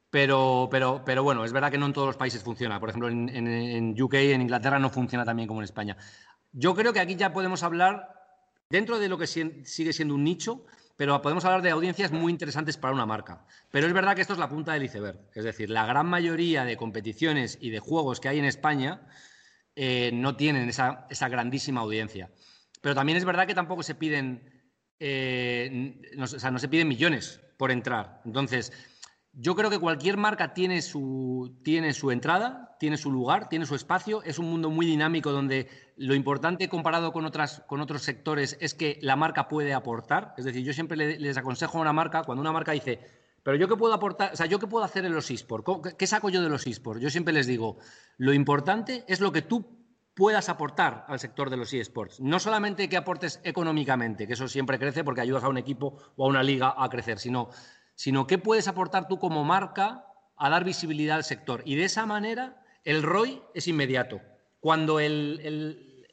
pero, 0.10 0.68
pero, 0.72 1.04
pero 1.06 1.24
bueno, 1.24 1.46
es 1.46 1.54
verdad 1.54 1.72
que 1.72 1.78
no 1.78 1.86
en 1.86 1.94
todos 1.94 2.08
los 2.08 2.18
países 2.18 2.44
funciona. 2.44 2.80
Por 2.80 2.90
ejemplo, 2.90 3.10
en, 3.10 3.30
en 3.30 4.02
UK, 4.02 4.14
en 4.16 4.42
Inglaterra, 4.42 4.80
no 4.80 4.90
funciona 4.90 5.26
tan 5.26 5.38
bien 5.38 5.48
como 5.48 5.62
en 5.62 5.66
España. 5.66 5.98
Yo 6.52 6.76
creo 6.76 6.94
que 6.94 7.00
aquí 7.00 7.16
ya 7.16 7.34
podemos 7.34 7.64
hablar, 7.64 8.10
dentro 8.70 9.00
de 9.00 9.10
lo 9.10 9.18
que 9.18 9.28
sigue 9.28 9.94
siendo 9.94 10.16
un 10.16 10.24
nicho, 10.24 10.66
pero 10.98 11.22
podemos 11.22 11.46
hablar 11.46 11.62
de 11.62 11.70
audiencias 11.70 12.12
muy 12.12 12.32
interesantes 12.32 12.76
para 12.76 12.94
una 12.94 13.06
marca. 13.06 13.46
Pero 13.72 13.86
es 13.86 13.94
verdad 13.94 14.16
que 14.16 14.22
esto 14.22 14.34
es 14.34 14.40
la 14.40 14.50
punta 14.50 14.74
del 14.74 14.84
iceberg. 14.84 15.20
Es 15.36 15.44
decir, 15.44 15.70
la 15.70 15.86
gran 15.86 16.08
mayoría 16.08 16.66
de 16.66 16.76
competiciones 16.76 17.60
y 17.62 17.70
de 17.70 17.80
juegos 17.80 18.20
que 18.20 18.30
hay 18.30 18.40
en 18.40 18.46
España 18.46 19.08
eh, 19.76 20.10
no 20.12 20.36
tienen 20.36 20.68
esa, 20.70 21.06
grandísima 21.30 21.82
audiencia. 21.82 22.32
Pero 22.82 22.96
también 22.96 23.18
es 23.18 23.26
verdad 23.26 23.46
que 23.46 23.54
tampoco 23.54 23.84
se 23.84 23.94
piden, 23.94 24.72
eh, 25.00 26.02
o 26.20 26.26
sea, 26.26 26.50
no 26.50 26.58
se 26.58 26.68
piden 26.68 26.88
millones 26.88 27.42
por 27.58 27.70
entrar. 27.70 28.22
Entonces, 28.26 28.74
yo 29.34 29.56
creo 29.56 29.70
que 29.70 29.78
cualquier 29.78 30.18
marca 30.18 30.56
tiene 30.56 30.82
su, 30.82 31.60
tiene 31.64 31.94
su 31.94 32.10
entrada, 32.10 32.67
tiene 32.80 32.98
su 32.98 33.12
lugar, 33.12 33.50
tiene 33.50 33.66
su 33.66 33.76
espacio. 33.76 34.24
Es 34.24 34.40
un 34.40 34.50
mundo 34.50 34.70
muy 34.70 34.86
dinámico 34.86 35.32
donde 35.32 35.68
lo 35.98 36.16
importante 36.16 36.70
comparado 36.70 37.12
con, 37.12 37.26
otras, 37.26 37.64
con 37.68 37.82
otros 37.82 38.02
sectores 38.04 38.58
es 38.60 38.74
que 38.74 39.00
la 39.02 39.16
marca 39.16 39.48
puede 39.48 39.74
aportar. 39.74 40.34
Es 40.38 40.46
decir, 40.46 40.64
yo 40.64 40.74
siempre 40.74 40.98
les 41.20 41.38
aconsejo 41.38 41.78
a 41.78 41.82
una 41.82 41.94
marca, 41.94 42.24
cuando 42.24 42.42
una 42.42 42.52
marca 42.52 42.72
dice, 42.72 43.00
pero 43.44 43.58
yo 43.58 43.68
qué 43.68 43.76
puedo 43.76 43.94
aportar, 43.94 44.34
o 44.34 44.36
sea, 44.36 44.46
yo 44.46 44.60
qué 44.60 44.68
puedo 44.68 44.84
hacer 44.84 45.06
en 45.06 45.14
los 45.14 45.32
esports, 45.32 45.96
¿qué 45.98 46.08
saco 46.08 46.30
yo 46.30 46.42
de 46.42 46.50
los 46.50 46.68
esports? 46.68 47.02
Yo 47.02 47.10
siempre 47.10 47.34
les 47.34 47.48
digo, 47.48 47.78
lo 48.18 48.34
importante 48.34 49.06
es 49.08 49.22
lo 49.22 49.32
que 49.32 49.42
tú 49.42 49.66
puedas 50.14 50.50
aportar 50.50 51.06
al 51.08 51.20
sector 51.20 51.50
de 51.50 51.58
los 51.58 51.72
eSports. 51.72 52.20
No 52.20 52.40
solamente 52.40 52.90
que 52.90 52.98
aportes 52.98 53.40
económicamente, 53.44 54.26
que 54.26 54.34
eso 54.34 54.48
siempre 54.48 54.80
crece 54.80 55.04
porque 55.04 55.22
ayudas 55.22 55.44
a 55.44 55.50
un 55.50 55.58
equipo 55.58 55.98
o 56.16 56.26
a 56.26 56.28
una 56.28 56.42
liga 56.42 56.74
a 56.76 56.90
crecer, 56.90 57.20
sino 57.20 57.50
sino 57.98 58.28
qué 58.28 58.38
puedes 58.38 58.68
aportar 58.68 59.08
tú 59.08 59.18
como 59.18 59.44
marca 59.44 60.06
a 60.38 60.50
dar 60.52 60.64
visibilidad 60.64 61.18
al 61.18 61.24
sector. 61.24 61.64
Y 61.66 61.76
de 61.76 61.86
esa 61.86 62.06
manera 62.06 62.62
el 62.88 63.04
ROI 63.04 63.42
es 63.54 63.68
inmediato. 63.68 64.22
Cuando, 64.62 65.02
el, 65.02 66.08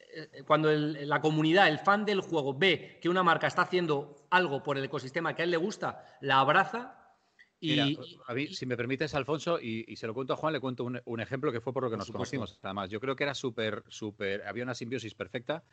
cuando 0.45 0.69
la 0.73 1.21
comunidad, 1.21 1.69
el 1.69 1.79
fan 1.79 2.03
del 2.03 2.19
juego, 2.19 2.53
ve 2.53 2.99
que 3.01 3.07
una 3.07 3.23
marca 3.23 3.47
está 3.47 3.61
haciendo 3.61 4.27
algo 4.29 4.61
por 4.61 4.77
el 4.77 4.83
ecosistema 4.83 5.33
que 5.33 5.41
a 5.41 5.45
él 5.45 5.51
le 5.51 5.57
gusta, 5.57 6.17
la 6.19 6.41
abraza. 6.41 7.15
Y, 7.61 7.79
a 7.79 8.33
mí, 8.33 8.47
si 8.47 8.65
me 8.65 8.75
permites, 8.75 9.15
Alfonso, 9.15 9.57
y, 9.61 9.95
se 9.95 10.05
lo 10.05 10.13
cuento 10.13 10.33
a 10.33 10.35
Juan, 10.35 10.51
le 10.51 10.59
cuento 10.59 10.83
un, 10.83 11.19
ejemplo 11.21 11.49
que 11.53 11.61
fue 11.61 11.71
por 11.71 11.83
lo 11.83 11.89
que 11.89 11.95
nos 11.95 12.11
conocimos. 12.11 12.59
Además, 12.61 12.89
yo 12.89 12.99
creo 12.99 13.15
que 13.15 13.23
era 13.23 13.35
súper, 13.35 13.81
súper, 13.87 14.45
había 14.45 14.65
una 14.65 14.75
simbiosis 14.75 15.13
perfecta, 15.13 15.63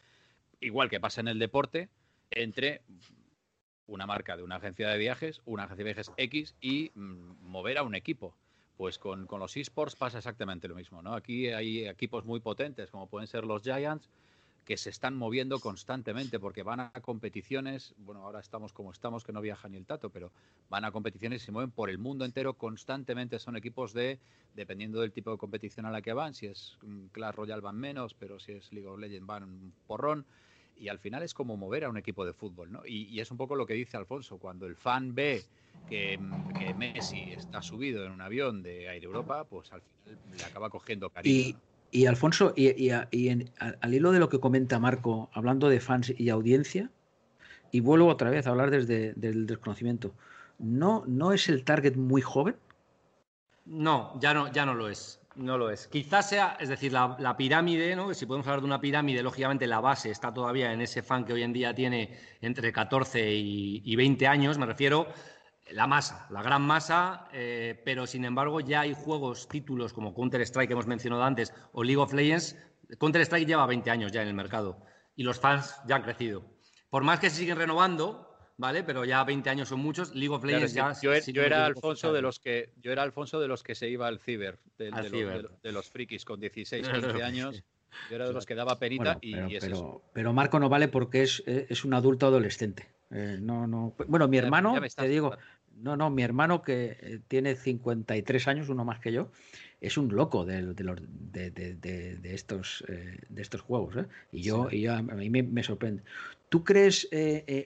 igual 0.61 0.89
que 0.89 1.01
pasa 1.01 1.21
en 1.21 1.27
el 1.27 1.41
deporte, 1.41 1.89
entre 2.31 2.83
una 3.87 4.07
marca 4.07 4.37
de 4.37 4.45
una 4.45 4.57
agencia 4.57 4.89
de 4.89 4.99
viajes, 4.99 5.41
una 5.47 5.65
agencia 5.65 5.85
de 5.85 5.93
viajes 5.93 6.13
X 6.17 6.55
y 6.61 6.93
mm, 6.95 7.41
mover 7.41 7.79
a 7.79 7.83
un 7.83 7.97
equipo. 7.97 8.37
Pues 8.77 8.99
con, 8.99 9.27
los 9.39 9.57
esports 9.57 9.97
pasa 9.97 10.19
exactamente 10.19 10.69
lo 10.69 10.75
mismo, 10.75 11.03
¿no? 11.03 11.15
Aquí 11.15 11.49
hay 11.49 11.87
equipos 11.87 12.25
muy 12.25 12.41
potentes, 12.41 12.91
como 12.91 13.07
pueden 13.07 13.29
ser 13.29 13.45
los 13.45 13.63
Giants, 13.63 14.09
que 14.65 14.77
se 14.77 14.91
están 14.91 15.17
moviendo 15.17 15.59
constantemente 15.59 16.39
porque 16.39 16.63
van 16.63 16.81
a 16.81 16.93
competiciones, 17.03 17.95
bueno, 17.99 18.25
ahora 18.25 18.41
estamos 18.41 18.73
como 18.73 18.93
estamos, 18.93 19.25
que 19.25 19.33
no 19.33 19.41
viaja 19.41 19.69
ni 19.69 19.77
el 19.77 19.87
tato, 19.87 20.11
pero 20.11 20.33
van 20.71 20.85
a 20.85 20.93
competiciones 20.93 21.43
y 21.43 21.47
se 21.47 21.53
mueven 21.53 21.73
por 21.73 21.91
el 21.91 21.99
mundo 21.99 22.25
entero 22.25 22.55
constantemente. 22.55 23.39
Son 23.39 23.57
equipos 23.57 23.93
de, 23.93 24.21
dependiendo 24.55 25.01
del 25.01 25.13
tipo 25.13 25.33
de 25.33 25.39
competición 25.39 25.87
a 25.87 25.91
la 25.91 26.01
que 26.01 26.13
van, 26.13 26.35
si 26.35 26.47
es 26.47 26.79
Clash 27.11 27.35
Royale 27.35 27.61
van 27.61 27.77
menos, 27.77 28.15
pero 28.15 28.39
si 28.39 28.53
es 28.53 28.73
League 28.73 28.87
of 28.87 28.99
Legends 28.99 29.27
van 29.27 29.43
un 29.43 29.73
porrón 29.87 30.25
y 30.77 30.89
al 30.89 30.99
final 30.99 31.23
es 31.23 31.35
como 31.35 31.57
mover 31.57 31.85
a 31.85 31.89
un 31.89 31.97
equipo 31.97 32.25
de 32.25 32.33
fútbol, 32.33 32.73
¿no? 32.73 32.83
Y, 32.87 33.21
es 33.21 33.31
un 33.31 33.37
poco 33.37 33.57
lo 33.57 33.67
que 33.67 33.75
dice 33.75 33.97
Alfonso, 33.97 34.39
cuando 34.39 34.67
el 34.67 34.77
fan 34.77 35.15
ve 35.15 35.43
que, 35.89 36.19
Messi 36.77 37.33
está 37.33 37.63
subido 37.63 38.05
en 38.05 38.13
un 38.13 38.21
avión 38.21 38.63
de 38.63 38.87
Air 38.87 39.05
Europa, 39.05 39.45
pues 39.45 39.73
al 39.73 39.83
final 39.83 40.19
le 40.37 40.45
acaba 40.45 40.71
cogiendo 40.71 41.11
cariño. 41.11 41.57
Y, 41.91 42.07
Alfonso, 42.07 42.55
y, 42.57 42.91
al, 42.91 43.09
hilo 43.95 44.13
de 44.13 44.19
lo 44.19 44.29
que 44.29 44.41
comenta 44.41 44.79
Marco, 44.79 45.29
hablando 45.35 45.69
de 45.69 45.81
fans 45.81 46.13
y 46.17 46.31
audiencia, 46.31 46.91
y 47.71 47.81
vuelvo 47.81 48.09
otra 48.09 48.31
vez 48.31 48.47
a 48.47 48.51
hablar 48.51 48.71
desde 48.71 49.15
el 49.21 49.47
desconocimiento, 49.47 50.15
¿no, 50.59 51.05
¿no 51.07 51.33
es 51.33 51.49
el 51.49 51.65
target 51.65 51.97
muy 51.97 52.23
joven? 52.23 52.57
No, 53.65 54.19
ya 54.21 54.35
no, 54.35 54.51
ya 54.53 54.67
no 54.67 54.75
lo 54.75 54.89
es. 54.89 55.21
No 55.35 55.57
lo 55.57 55.71
es. 55.71 55.89
Quizás 55.89 56.29
sea, 56.29 56.57
es 56.61 56.69
decir, 56.69 56.93
la, 56.93 57.37
pirámide, 57.37 57.97
¿no? 57.97 58.13
Si 58.13 58.27
podemos 58.27 58.47
hablar 58.47 58.61
de 58.61 58.67
una 58.67 58.81
pirámide, 58.81 59.23
lógicamente 59.23 59.67
la 59.67 59.81
base 59.81 60.11
está 60.11 60.33
todavía 60.33 60.73
en 60.73 60.81
ese 60.83 61.03
fan 61.03 61.25
que 61.25 61.33
hoy 61.33 61.43
en 61.43 61.53
día 61.53 61.75
tiene 61.75 62.19
entre 62.41 62.73
14 62.73 63.33
y, 63.33 63.97
20 63.97 64.27
años, 64.27 64.59
me 64.59 64.67
refiero, 64.67 65.07
la 65.71 65.87
masa, 65.87 66.27
la 66.31 66.43
gran 66.43 66.63
masa, 66.63 67.29
eh, 67.33 67.81
pero 67.85 68.07
sin 68.07 68.27
embargo 68.27 68.61
ya 68.61 68.81
hay 68.81 68.95
juegos, 68.95 69.49
títulos 69.49 69.95
como 69.95 70.15
Counter-Strike 70.15 70.69
que 70.69 70.75
hemos 70.75 70.87
mencionado 70.87 71.23
antes 71.23 71.55
o 71.73 71.83
League 71.83 72.01
of 72.01 72.13
Legends. 72.13 72.57
Counter-Strike 72.99 73.47
lleva 73.47 73.65
20 73.67 73.91
años 73.91 74.13
ya 74.13 74.21
en 74.21 74.29
el 74.29 74.35
mercado 74.35 74.85
y 75.17 75.23
los 75.23 75.41
fans 75.41 75.77
ya 75.87 75.97
han 75.97 76.03
crecido. 76.03 76.45
Por 76.91 77.05
más 77.05 77.21
que 77.21 77.31
se 77.31 77.37
siguen 77.37 77.57
renovando, 77.57 78.32
¿vale? 78.57 78.83
Pero 78.83 79.05
ya 79.05 79.25
20 79.25 79.51
años 79.51 79.69
son 79.69 79.81
muchos. 79.81 80.15
League 80.15 80.35
of 80.35 80.45
Legends 80.45 80.75
ya. 80.75 80.93
Yo, 81.01 81.13
yo 81.15 81.43
era 81.43 81.67
Alfonso 81.67 82.13
de 82.13 82.23
los 82.23 82.39
que 82.39 82.71
yo 82.81 82.93
era 82.93 83.03
Alfonso 83.03 83.41
de 83.41 83.49
los 83.49 83.63
que 83.63 83.75
se 83.75 83.89
iba 83.89 84.07
al 84.07 84.19
ciber, 84.19 84.59
de, 84.79 84.91
Los, 85.73 85.91
frikis 85.91 86.25
con 86.25 86.41
16, 86.41 86.89
15 86.89 87.23
años. 87.23 87.63
Yo 88.09 88.17
era 88.17 88.27
de 88.27 88.33
los 88.33 88.47
que 88.47 88.55
daba 88.55 88.79
perita 88.79 89.19
y, 89.21 89.35
pero, 89.35 89.47
es 89.49 89.65
eso. 89.65 90.03
pero, 90.15 90.33
Marco 90.33 90.59
no 90.59 90.71
vale 90.71 90.89
porque 90.89 91.23
es, 91.23 91.43
es 91.47 91.85
un 91.85 91.93
adulto 91.93 92.27
adolescente. 92.27 92.89
Eh, 93.11 93.39
no, 93.41 93.67
no. 93.67 93.95
Bueno, 94.09 94.29
mi 94.29 94.39
hermano, 94.39 94.75
te 94.97 95.09
digo, 95.09 95.37
no, 95.77 95.97
no, 95.97 96.11
mi 96.11 96.23
hermano 96.23 96.63
que 96.63 96.97
eh, 97.01 97.21
tiene 97.29 97.57
53 97.57 98.49
años, 98.49 98.69
uno 98.69 98.85
más 98.85 99.01
que 99.01 99.13
yo, 99.13 99.31
es 99.81 99.97
un 99.99 100.15
loco 100.15 100.45
de, 100.45 100.63
de, 100.63 101.51
de, 101.51 102.17
de 102.17 102.35
estos, 102.35 102.85
eh, 102.89 103.19
de 103.29 103.43
estos 103.43 103.61
juegos. 103.61 103.97
Y 104.31 104.43
yo, 104.43 104.69
y 104.71 104.87
a 104.87 105.03
mí 105.03 105.29
me, 105.29 105.63
sorprende. 105.63 106.03
¿Tú 106.53 106.63
crees, 106.65 107.09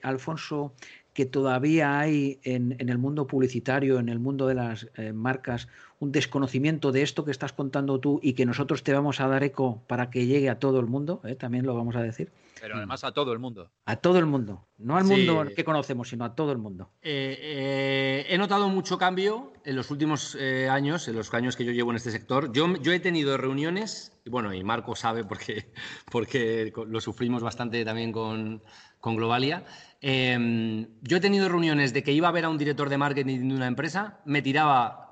Alfonso, 0.01 0.73
que 1.17 1.25
todavía 1.25 1.97
hay 1.97 2.39
en, 2.43 2.75
el 2.77 2.99
mundo 2.99 3.25
publicitario, 3.25 3.97
en 3.97 4.07
el 4.07 4.19
mundo 4.19 4.45
de 4.45 4.53
las 4.53 4.87
eh, 4.97 5.13
marcas, 5.13 5.67
un 5.97 6.11
desconocimiento 6.11 6.91
de 6.91 7.01
esto 7.01 7.25
que 7.25 7.31
estás 7.31 7.53
contando 7.53 7.99
tú 7.99 8.19
y 8.21 8.33
que 8.33 8.45
nosotros 8.45 8.83
te 8.83 8.93
vamos 8.93 9.19
a 9.19 9.27
dar 9.27 9.43
eco 9.43 9.81
para 9.87 10.11
que 10.11 10.27
llegue 10.27 10.47
a 10.47 10.59
todo 10.59 10.79
el 10.79 10.85
mundo, 10.85 11.19
¿eh? 11.23 11.33
también 11.33 11.65
lo 11.65 11.73
vamos 11.73 11.95
a 11.95 12.03
decir. 12.03 12.31
Pero 12.61 12.75
además 12.75 13.03
a 13.03 13.13
todo 13.13 13.33
el 13.33 13.39
mundo. 13.39 13.71
A 13.85 13.95
todo 13.95 14.19
el 14.19 14.27
mundo, 14.27 14.67
no 14.77 14.95
al 14.95 15.05
mundo 15.05 15.43
que 15.55 15.63
conocemos, 15.63 16.09
sino 16.09 16.23
a 16.23 16.35
todo 16.35 16.51
el 16.51 16.59
mundo. 16.59 16.91
Eh, 17.01 18.27
he 18.29 18.37
notado 18.37 18.69
mucho 18.69 18.99
cambio 18.99 19.53
en 19.65 19.75
los 19.75 19.89
últimos 19.89 20.37
años, 20.69 21.07
en 21.07 21.15
los 21.15 21.33
años 21.33 21.55
que 21.55 21.65
yo 21.65 21.71
llevo 21.71 21.89
en 21.89 21.97
este 21.97 22.11
sector. 22.11 22.51
Yo, 22.51 22.75
yo 22.75 22.93
he 22.93 22.99
tenido 22.99 23.37
reuniones, 23.37 24.11
y 24.23 24.29
bueno, 24.29 24.53
y 24.53 24.63
Marco 24.63 24.95
sabe 24.95 25.23
porque, 25.23 25.71
porque 26.11 26.71
lo 26.87 27.01
sufrimos 27.01 27.41
bastante 27.41 27.83
también 27.83 28.11
con, 28.11 28.61
con 28.99 29.15
Globalia. 29.15 29.63
Em, 30.01 30.87
yo 31.01 31.17
he 31.17 31.19
tenido 31.19 31.49
reuniones 31.49 31.93
de 31.93 32.03
que 32.03 32.11
iba 32.11 32.27
a 32.27 32.31
ver 32.31 32.45
a 32.45 32.49
un 32.49 32.57
director 32.57 32.89
de 32.89 32.97
marketing 32.97 33.49
de 33.49 33.55
una 33.55 33.67
empresa, 33.67 34.21
me 34.25 34.41
tiraba 34.41 35.07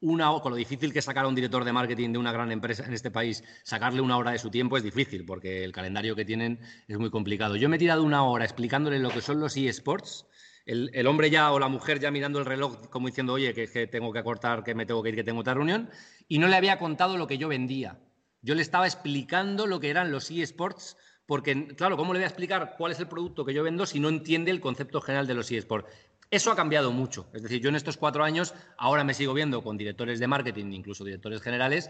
una 0.00 0.30
hora, 0.30 0.42
con 0.42 0.52
lo 0.52 0.56
difícil 0.56 0.92
que 0.92 1.02
sacar 1.02 1.26
a 1.26 1.28
un 1.28 1.34
director 1.34 1.64
de 1.64 1.72
marketing 1.72 2.12
de 2.12 2.18
una 2.18 2.32
gran 2.32 2.50
empresa 2.50 2.84
en 2.86 2.94
este 2.94 3.10
país, 3.10 3.44
sacarle 3.64 4.00
una 4.00 4.16
hora 4.16 4.30
de 4.30 4.38
su 4.38 4.50
tiempo 4.50 4.76
es 4.76 4.82
difícil, 4.82 5.26
porque 5.26 5.62
el 5.62 5.72
calendario 5.72 6.16
que 6.16 6.24
tienen 6.24 6.58
es 6.88 6.98
muy 6.98 7.10
complicado. 7.10 7.56
Yo 7.56 7.68
me 7.68 7.76
he 7.76 7.78
tirado 7.78 8.02
una 8.02 8.22
hora 8.22 8.44
explicándole 8.44 8.98
lo 8.98 9.10
que 9.10 9.20
son 9.20 9.40
los 9.40 9.56
eSports, 9.56 10.26
el, 10.64 10.90
el, 10.94 11.06
hombre 11.06 11.30
ya 11.30 11.52
o 11.52 11.58
la 11.58 11.68
mujer 11.68 12.00
ya 12.00 12.10
mirando 12.10 12.38
el 12.38 12.46
reloj 12.46 12.88
como 12.88 13.08
diciendo, 13.08 13.34
oye, 13.34 13.52
que, 13.52 13.86
tengo 13.88 14.12
que 14.12 14.18
acortar, 14.20 14.62
que 14.62 14.74
me 14.74 14.86
tengo 14.86 15.02
que 15.02 15.10
ir, 15.10 15.16
que 15.16 15.24
tengo 15.24 15.40
otra 15.40 15.54
reunión, 15.54 15.90
y 16.28 16.38
no 16.38 16.48
le 16.48 16.56
había 16.56 16.78
contado 16.78 17.18
lo 17.18 17.26
que 17.26 17.38
yo 17.38 17.48
vendía. 17.48 17.98
Yo 18.42 18.54
le 18.54 18.62
estaba 18.62 18.86
explicando 18.86 19.66
lo 19.66 19.80
que 19.80 19.90
eran 19.90 20.10
los 20.10 20.30
eSports 20.30 20.96
porque, 21.30 21.76
claro, 21.76 21.96
¿cómo 21.96 22.12
le 22.12 22.18
voy 22.18 22.24
a 22.24 22.26
explicar 22.26 22.74
cuál 22.76 22.90
es 22.90 22.98
el 22.98 23.06
producto 23.06 23.44
que 23.44 23.54
yo 23.54 23.62
vendo 23.62 23.86
si 23.86 24.00
no 24.00 24.08
entiende 24.08 24.50
el 24.50 24.60
concepto 24.60 25.00
general 25.00 25.28
de 25.28 25.34
los 25.34 25.48
eSports? 25.52 25.88
Eso 26.28 26.50
ha 26.50 26.56
cambiado 26.56 26.90
mucho. 26.90 27.28
Es 27.32 27.44
decir, 27.44 27.60
yo 27.60 27.68
en 27.68 27.76
estos 27.76 27.96
cuatro 27.96 28.24
años 28.24 28.52
ahora 28.76 29.04
me 29.04 29.14
sigo 29.14 29.32
viendo 29.32 29.62
con 29.62 29.76
directores 29.76 30.18
de 30.18 30.26
marketing, 30.26 30.72
incluso 30.72 31.04
directores 31.04 31.40
generales, 31.40 31.88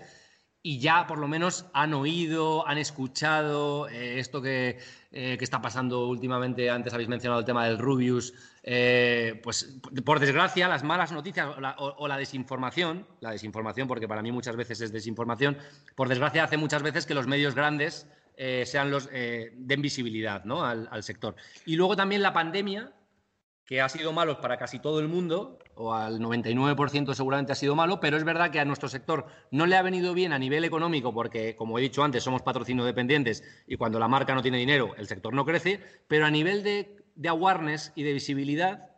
y 0.63 0.79
ya 0.79 1.07
por 1.07 1.17
lo 1.17 1.27
menos 1.27 1.65
han 1.73 1.95
oído, 1.95 2.69
han 2.69 2.77
escuchado 2.77 3.89
eh, 3.89 4.19
esto 4.19 4.43
que, 4.43 4.79
eh, 5.11 5.39
que, 5.39 5.45
está 5.45 5.63
pasando 5.63 6.07
últimamente. 6.07 6.69
Antes 6.69 6.93
habéis 6.93 7.09
mencionado 7.09 7.41
el 7.41 7.47
tema 7.47 7.65
del 7.65 7.79
Rubius. 7.79 8.35
Eh, 8.63 9.41
pues 9.43 9.81
por 10.05 10.21
desgracia, 10.21 10.69
las 10.69 10.85
malas 10.85 11.13
noticias 11.13 11.49
o 11.79 12.07
la, 12.09 12.17
desinformación, 12.19 13.07
la 13.21 13.31
desinformación, 13.31 13.89
porque 13.89 14.07
para 14.07 14.21
mí 14.21 14.33
muchas 14.33 14.55
veces 14.55 14.83
es 14.83 14.93
desinformación, 14.93 15.57
por 15.95 16.11
desgracia 16.11 16.45
hace 16.45 16.59
muchas 16.59 16.83
veces 16.83 17.07
que 17.07 17.15
los 17.15 17.27
medios 17.27 17.55
grandes 17.55 18.07
sean 18.65 18.91
los 18.91 19.09
den 19.11 19.83
visibilidad 19.83 20.45
¿no? 20.45 20.65
al, 20.65 21.03
sector. 21.03 21.37
Y 21.67 21.77
luego 21.77 21.95
también 21.97 22.23
la 22.23 22.33
pandemia 22.33 22.93
que 23.71 23.81
ha 23.81 23.89
sido 23.89 24.13
malo 24.13 24.41
para 24.41 24.59
casi 24.59 24.81
todo 24.81 24.99
el 24.99 25.07
mundo, 25.07 25.61
o 25.77 25.95
al 25.95 26.19
99% 26.19 27.15
seguramente 27.15 27.53
ha 27.53 27.55
sido 27.55 27.77
malo, 27.77 28.01
pero 28.01 28.17
es 28.17 28.25
verdad 28.25 28.51
que 28.51 28.59
a 28.59 28.65
nuestro 28.65 28.89
sector 28.89 29.27
no 29.53 29.65
le 29.65 29.77
ha 29.77 29.83
venido 29.83 30.13
bien 30.13 30.33
a 30.33 30.41
nivel 30.41 30.65
económico 30.65 31.15
porque, 31.15 31.55
como 31.55 31.79
he 31.79 31.83
dicho 31.83 32.03
antes, 32.03 32.25
somos 32.25 32.43
patrocinio 32.43 32.85
dependientes 32.85 33.45
y 33.69 33.77
cuando 33.77 34.01
la 34.01 34.09
marca 34.09 34.35
no 34.35 34.43
tiene 34.43 34.59
dinero, 34.59 34.97
el 34.97 35.07
sector 35.07 35.33
no 35.35 35.45
crece, 35.45 35.81
pero 36.09 36.27
a 36.27 36.33
nivel 36.33 36.65
de, 36.65 36.97
awareness 37.29 37.93
y 37.95 38.03
de 38.03 38.13
visibilidad 38.13 38.91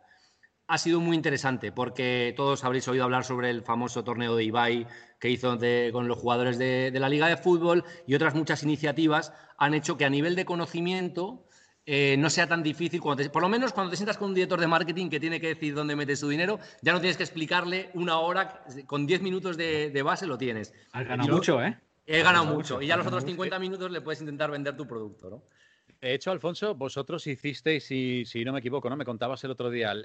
ha 0.65 0.79
sido 0.79 0.99
muy 0.99 1.15
interesante 1.15 1.71
porque 1.71 2.33
todos 2.35 2.63
habréis 2.63 2.87
oído 2.87 3.03
hablar 3.03 3.25
sobre 3.25 3.51
el 3.51 3.61
famoso 3.61 4.03
torneo 4.03 4.35
de 4.35 4.45
Ibai 4.45 4.87
que 5.23 5.29
hizo 5.29 5.57
con 5.93 6.09
los 6.09 6.17
jugadores 6.17 6.57
de 6.57 6.91
la 6.99 7.07
Liga 7.07 7.29
de 7.29 7.37
Fútbol 7.37 7.85
y 8.05 8.13
otras 8.13 8.35
muchas 8.35 8.61
iniciativas 8.63 9.31
han 9.57 9.73
hecho 9.73 9.95
que 9.95 10.03
a 10.03 10.09
nivel 10.09 10.35
de 10.35 10.43
conocimiento 10.43 11.45
eh, 11.85 12.17
no 12.19 12.29
sea 12.29 12.45
tan 12.45 12.61
difícil, 12.61 12.99
cuando 12.99 13.23
por 13.31 13.41
lo 13.41 13.47
menos 13.47 13.71
cuando 13.71 13.91
te 13.91 13.95
sientas 13.95 14.17
con 14.17 14.27
un 14.27 14.33
director 14.33 14.59
de 14.59 14.67
marketing 14.67 15.09
que 15.09 15.21
tiene 15.21 15.39
que 15.39 15.47
decir 15.47 15.75
dónde 15.75 15.95
metes 15.95 16.19
su 16.19 16.27
dinero, 16.27 16.59
ya 16.81 16.91
no 16.91 16.99
tienes 16.99 17.15
que 17.15 17.23
explicarle 17.23 17.89
una 17.93 18.19
hora, 18.19 18.65
con 18.85 19.07
10 19.07 19.21
minutos 19.21 19.55
de, 19.55 20.01
base 20.03 20.27
lo 20.27 20.37
tienes. 20.37 20.73
Has 20.91 21.07
ganado 21.07 21.33
mucho, 21.33 21.63
¿eh? 21.63 21.79
He 22.05 22.21
ganado 22.21 22.43
mucho. 22.43 22.81
Y 22.81 22.87
ya 22.87 22.97
los 22.97 23.07
otros 23.07 23.23
50 23.23 23.59
minutos 23.59 23.91
le 23.91 24.01
puedes 24.01 24.19
intentar 24.19 24.51
vender 24.51 24.75
tu 24.75 24.85
producto, 24.85 25.29
¿no? 25.29 25.43
De 26.03 26.13
hecho, 26.13 26.31
Alfonso, 26.31 26.75
vosotros 26.75 27.25
hicisteis, 27.27 27.85
si, 27.85 28.25
si 28.25 28.43
no 28.43 28.51
me 28.51 28.59
equivoco, 28.59 28.89
¿no? 28.89 28.97
Me 28.97 29.05
contabas 29.05 29.41
el 29.45 29.51
otro 29.51 29.69
día 29.69 29.93
un 29.93 30.03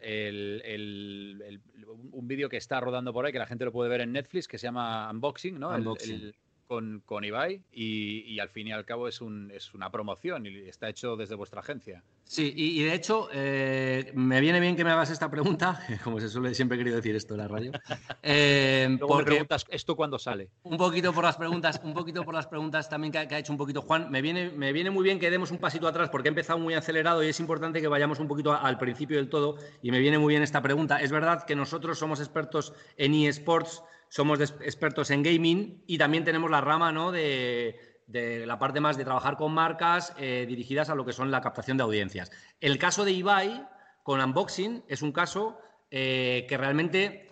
vídeo 2.29 2.49
que 2.49 2.57
está 2.57 2.79
rodando 2.79 3.13
por 3.13 3.27
ahí, 3.27 3.33
que 3.33 3.41
la 3.41 3.49
gente 3.49 3.65
lo 3.65 3.73
puede 3.73 3.91
ver 3.91 4.03
en 4.03 4.13
Netflix, 4.13 4.47
que 4.47 4.59
se 4.59 4.69
llama 4.69 5.11
Unboxing, 5.11 5.59
¿no? 5.59 5.71
Unboxing 5.71 6.33
con, 6.69 7.03
con 7.07 7.25
Ibai 7.25 7.63
y, 7.73 8.39
al 8.39 8.51
fin 8.51 8.69
y 8.69 8.73
al 8.73 8.85
cabo 8.85 9.09
es, 9.09 9.21
un, 9.21 9.51
es 9.51 9.75
una 9.75 9.91
promoción 9.91 10.47
y 10.47 10.69
está 10.69 10.89
hecho 10.89 11.17
desde 11.17 11.35
vuestra 11.35 11.61
agencia. 11.61 12.05
Sí, 12.25 12.53
y, 12.55 12.83
de 12.85 12.95
hecho 12.95 13.31
eh, 13.33 14.13
me 14.15 14.41
viene 14.43 14.61
bien 14.61 14.77
que 14.77 14.85
me 14.85 14.91
hagas 14.91 15.11
esta 15.11 15.31
pregunta, 15.31 15.83
como 16.05 16.21
se 16.21 16.29
suele 16.29 16.55
siempre 16.55 16.77
he 16.77 16.79
querido 16.79 16.97
decir 16.97 17.17
esto 17.17 17.35
en 17.35 17.39
la 17.39 17.49
radio. 17.49 17.73
Eh, 18.23 18.99
porque, 19.01 19.25
preguntas, 19.25 19.65
¿esto 19.71 19.97
cuándo 19.97 20.19
sale? 20.19 20.49
Un 20.65 20.77
poquito 20.77 21.13
por 21.13 21.25
las 21.25 21.37
preguntas, 21.37 21.81
un 21.83 21.95
poquito 21.95 22.25
por 22.25 22.35
las 22.35 22.47
preguntas 22.47 22.89
también 22.89 23.13
que 23.13 23.19
ha, 23.19 23.39
hecho 23.39 23.53
un 23.53 23.59
poquito 23.59 23.81
Juan. 23.81 24.11
Me 24.11 24.21
viene, 24.21 24.51
me 24.51 24.73
viene 24.73 24.91
muy 24.91 25.03
bien 25.03 25.19
que 25.19 25.31
demos 25.31 25.51
un 25.51 25.59
pasito 25.59 25.89
atrás 25.89 26.11
porque 26.11 26.29
he 26.29 26.31
empezado 26.31 26.59
muy 26.59 26.75
acelerado 26.75 27.23
y 27.23 27.29
es 27.29 27.41
importante 27.41 27.81
que 27.81 27.89
vayamos 27.89 28.19
un 28.19 28.29
poquito 28.29 28.53
al 28.53 28.77
principio 28.77 29.17
del 29.17 29.31
todo 29.31 29.57
y 29.83 29.91
me 29.91 30.01
viene 30.01 30.19
muy 30.19 30.33
bien 30.33 30.43
esta 30.43 30.61
pregunta. 30.61 31.01
Es 31.01 31.11
verdad 31.11 31.45
que 31.45 31.57
nosotros 31.57 31.99
somos 31.99 32.21
expertos 32.21 32.75
en 32.97 33.15
eSports 33.15 33.83
somos 34.09 34.41
expertos 34.41 35.11
en 35.11 35.23
gaming 35.23 35.83
y 35.87 35.99
también 35.99 36.25
tenemos 36.25 36.51
la 36.51 36.61
rama 36.61 36.93
¿no? 36.93 37.13
de, 37.13 37.77
la 38.07 38.59
parte 38.59 38.81
más 38.81 38.97
de 38.97 39.05
trabajar 39.05 39.37
con 39.37 39.53
marcas 39.53 40.15
eh, 40.19 40.47
dirigidas 40.49 40.91
a 40.91 40.95
lo 40.95 41.05
que 41.05 41.13
son 41.13 41.31
la 41.31 41.41
captación 41.41 41.77
de 41.77 41.83
audiencias. 41.83 42.31
El 42.61 42.79
caso 42.79 43.05
de 43.05 43.13
Ibai 43.13 43.67
con 44.03 44.21
Unboxing 44.21 44.85
es 44.89 45.03
un 45.03 45.13
caso 45.13 45.59
eh, 45.91 46.47
que 46.49 46.57
realmente 46.57 47.29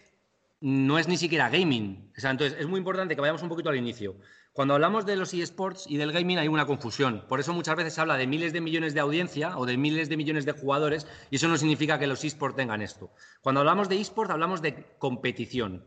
no 0.60 0.98
es 0.98 1.08
ni 1.08 1.16
siquiera 1.16 1.48
gaming. 1.48 2.12
entonces, 2.16 2.56
es 2.58 2.66
muy 2.66 2.78
importante 2.78 3.14
que 3.14 3.20
vayamos 3.20 3.42
un 3.42 3.48
poquito 3.48 3.70
al 3.70 3.76
inicio. 3.76 4.16
Cuando 4.52 4.72
hablamos 4.72 5.04
de 5.04 5.16
los 5.16 5.34
eSports 5.34 5.86
y 5.86 5.98
del 5.98 6.12
gaming 6.12 6.38
hay 6.38 6.48
una 6.48 6.64
confusión. 6.64 7.26
Por 7.28 7.40
eso 7.40 7.52
muchas 7.52 7.76
veces 7.76 7.92
se 7.92 8.00
habla 8.00 8.16
de 8.16 8.26
miles 8.26 8.54
de 8.54 8.62
millones 8.62 8.94
de 8.94 9.00
audiencia 9.00 9.58
o 9.58 9.66
de 9.66 9.76
miles 9.76 10.08
de 10.08 10.16
millones 10.16 10.46
de 10.46 10.52
jugadores 10.52 11.06
y 11.30 11.36
eso 11.36 11.48
no 11.48 11.58
significa 11.58 11.98
que 11.98 12.06
los 12.06 12.24
eSports 12.24 12.56
tengan 12.56 12.80
esto. 12.80 13.12
Cuando 13.42 13.60
hablamos 13.60 13.90
de 13.90 14.00
eSports 14.00 14.32
hablamos 14.32 14.62
de 14.62 14.96
competición. 14.98 15.84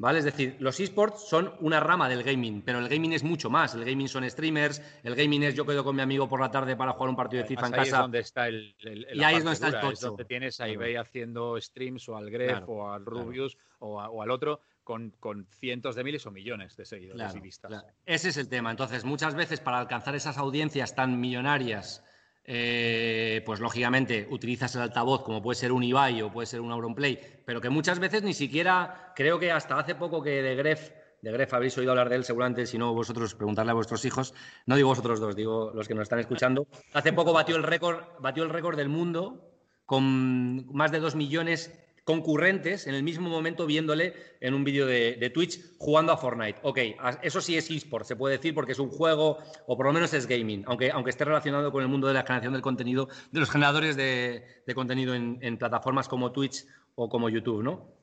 ¿Vale? 0.00 0.20
Es 0.20 0.24
decir, 0.24 0.56
los 0.60 0.80
esports 0.80 1.28
son 1.28 1.52
una 1.60 1.78
rama 1.78 2.08
del 2.08 2.22
gaming, 2.22 2.62
pero 2.62 2.78
el 2.78 2.88
gaming 2.88 3.12
es 3.12 3.22
mucho 3.22 3.50
más. 3.50 3.74
El 3.74 3.84
gaming 3.84 4.08
son 4.08 4.28
streamers, 4.30 4.80
el 5.02 5.14
gaming 5.14 5.42
es 5.42 5.54
yo 5.54 5.66
quedo 5.66 5.84
con 5.84 5.94
mi 5.94 6.00
amigo 6.00 6.26
por 6.26 6.40
la 6.40 6.50
tarde 6.50 6.74
para 6.74 6.92
jugar 6.92 7.10
un 7.10 7.16
partido 7.16 7.42
de 7.42 7.48
FIFA 7.48 7.66
en 7.66 7.72
casa. 7.72 7.82
Ahí 7.82 7.88
es 7.88 7.98
donde 7.98 8.18
está 8.20 8.48
el, 8.48 8.74
y 9.12 9.22
ahí 9.22 9.36
es 9.36 9.44
donde 9.44 9.54
está 9.54 9.68
el 9.68 9.80
tocho. 9.80 10.06
donde 10.06 10.24
tienes 10.24 10.58
a 10.58 10.68
eBay 10.68 10.96
haciendo 10.96 11.60
streams 11.60 12.08
o 12.08 12.16
al 12.16 12.30
Gref 12.30 12.66
o 12.66 12.90
al 12.90 13.04
Rubius 13.04 13.58
o, 13.80 14.00
al 14.00 14.30
otro 14.30 14.62
con, 14.84 15.12
cientos 15.50 15.96
de 15.96 16.02
miles 16.02 16.24
o 16.24 16.30
millones 16.30 16.78
de 16.78 16.86
seguidores 16.86 17.34
y 17.34 17.40
vistas. 17.40 17.84
Ese 18.06 18.30
es 18.30 18.38
el 18.38 18.48
tema. 18.48 18.70
Entonces, 18.70 19.04
muchas 19.04 19.34
veces 19.34 19.60
para 19.60 19.78
alcanzar 19.78 20.14
esas 20.14 20.38
audiencias 20.38 20.94
tan 20.94 21.20
millonarias 21.20 22.02
eh, 22.44 23.42
pues 23.44 23.60
lógicamente 23.60 24.26
utilizas 24.30 24.74
el 24.74 24.82
altavoz 24.82 25.22
como 25.22 25.42
puede 25.42 25.58
ser 25.58 25.72
un 25.72 25.82
Ibai 25.82 26.22
o 26.22 26.32
puede 26.32 26.46
ser 26.46 26.60
un 26.60 26.72
Auronplay, 26.72 27.20
pero 27.44 27.60
que 27.60 27.70
muchas 27.70 27.98
veces 27.98 28.22
ni 28.22 28.34
siquiera, 28.34 29.12
creo 29.14 29.38
que 29.38 29.52
hasta 29.52 29.78
hace 29.78 29.94
poco 29.94 30.22
que 30.22 30.42
de 30.42 30.54
Gref, 30.54 30.90
de 31.22 31.32
Gref 31.32 31.52
habéis 31.54 31.76
oído 31.78 31.90
hablar 31.90 32.08
de 32.08 32.16
él 32.16 32.24
seguramente, 32.24 32.66
si 32.66 32.78
no 32.78 32.94
vosotros 32.94 33.34
preguntarle 33.34 33.72
a 33.72 33.74
vuestros 33.74 34.04
hijos, 34.04 34.34
no 34.66 34.76
digo 34.76 34.88
vosotros 34.88 35.20
dos, 35.20 35.36
digo 35.36 35.70
los 35.74 35.86
que 35.86 35.94
nos 35.94 36.02
están 36.02 36.18
escuchando, 36.18 36.66
hace 36.94 37.12
poco 37.12 37.32
batió 37.32 37.56
el 37.56 37.62
récord, 37.62 38.04
batió 38.20 38.42
el 38.42 38.50
récord 38.50 38.76
del 38.76 38.88
mundo 38.88 39.46
con 39.84 40.72
más 40.74 40.92
de 40.92 41.00
dos 41.00 41.16
millones 41.16 41.72
concurrentes 42.10 42.88
en 42.88 42.94
el 42.96 43.04
mismo 43.04 43.28
momento 43.28 43.66
viéndole 43.66 44.14
en 44.40 44.52
un 44.52 44.64
vídeo 44.64 44.84
de, 44.84 45.30
Twitch 45.32 45.60
jugando 45.78 46.12
a 46.12 46.16
Fortnite. 46.16 46.58
Ok, 46.62 46.78
eso 47.22 47.40
sí 47.40 47.56
es 47.56 47.70
eSport, 47.70 48.04
se 48.04 48.16
puede 48.16 48.36
decir, 48.36 48.52
porque 48.52 48.72
es 48.72 48.80
un 48.80 48.90
juego, 48.90 49.38
o 49.68 49.76
por 49.76 49.86
lo 49.86 49.92
menos 49.92 50.12
es 50.12 50.26
gaming, 50.26 50.64
aunque, 50.66 50.90
aunque 50.90 51.10
esté 51.10 51.24
relacionado 51.24 51.70
con 51.70 51.82
el 51.82 51.88
mundo 51.88 52.08
de 52.08 52.14
la 52.14 52.22
generación 52.22 52.52
del 52.52 52.62
contenido, 52.62 53.08
de 53.30 53.38
los 53.38 53.48
generadores 53.48 53.94
de, 53.94 54.42
contenido 54.74 55.14
en, 55.14 55.56
plataformas 55.56 56.08
como 56.08 56.32
Twitch 56.32 56.66
o 56.96 57.08
como 57.08 57.28
YouTube, 57.28 57.62
¿no? 57.62 57.94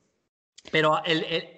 Pero 0.72 0.98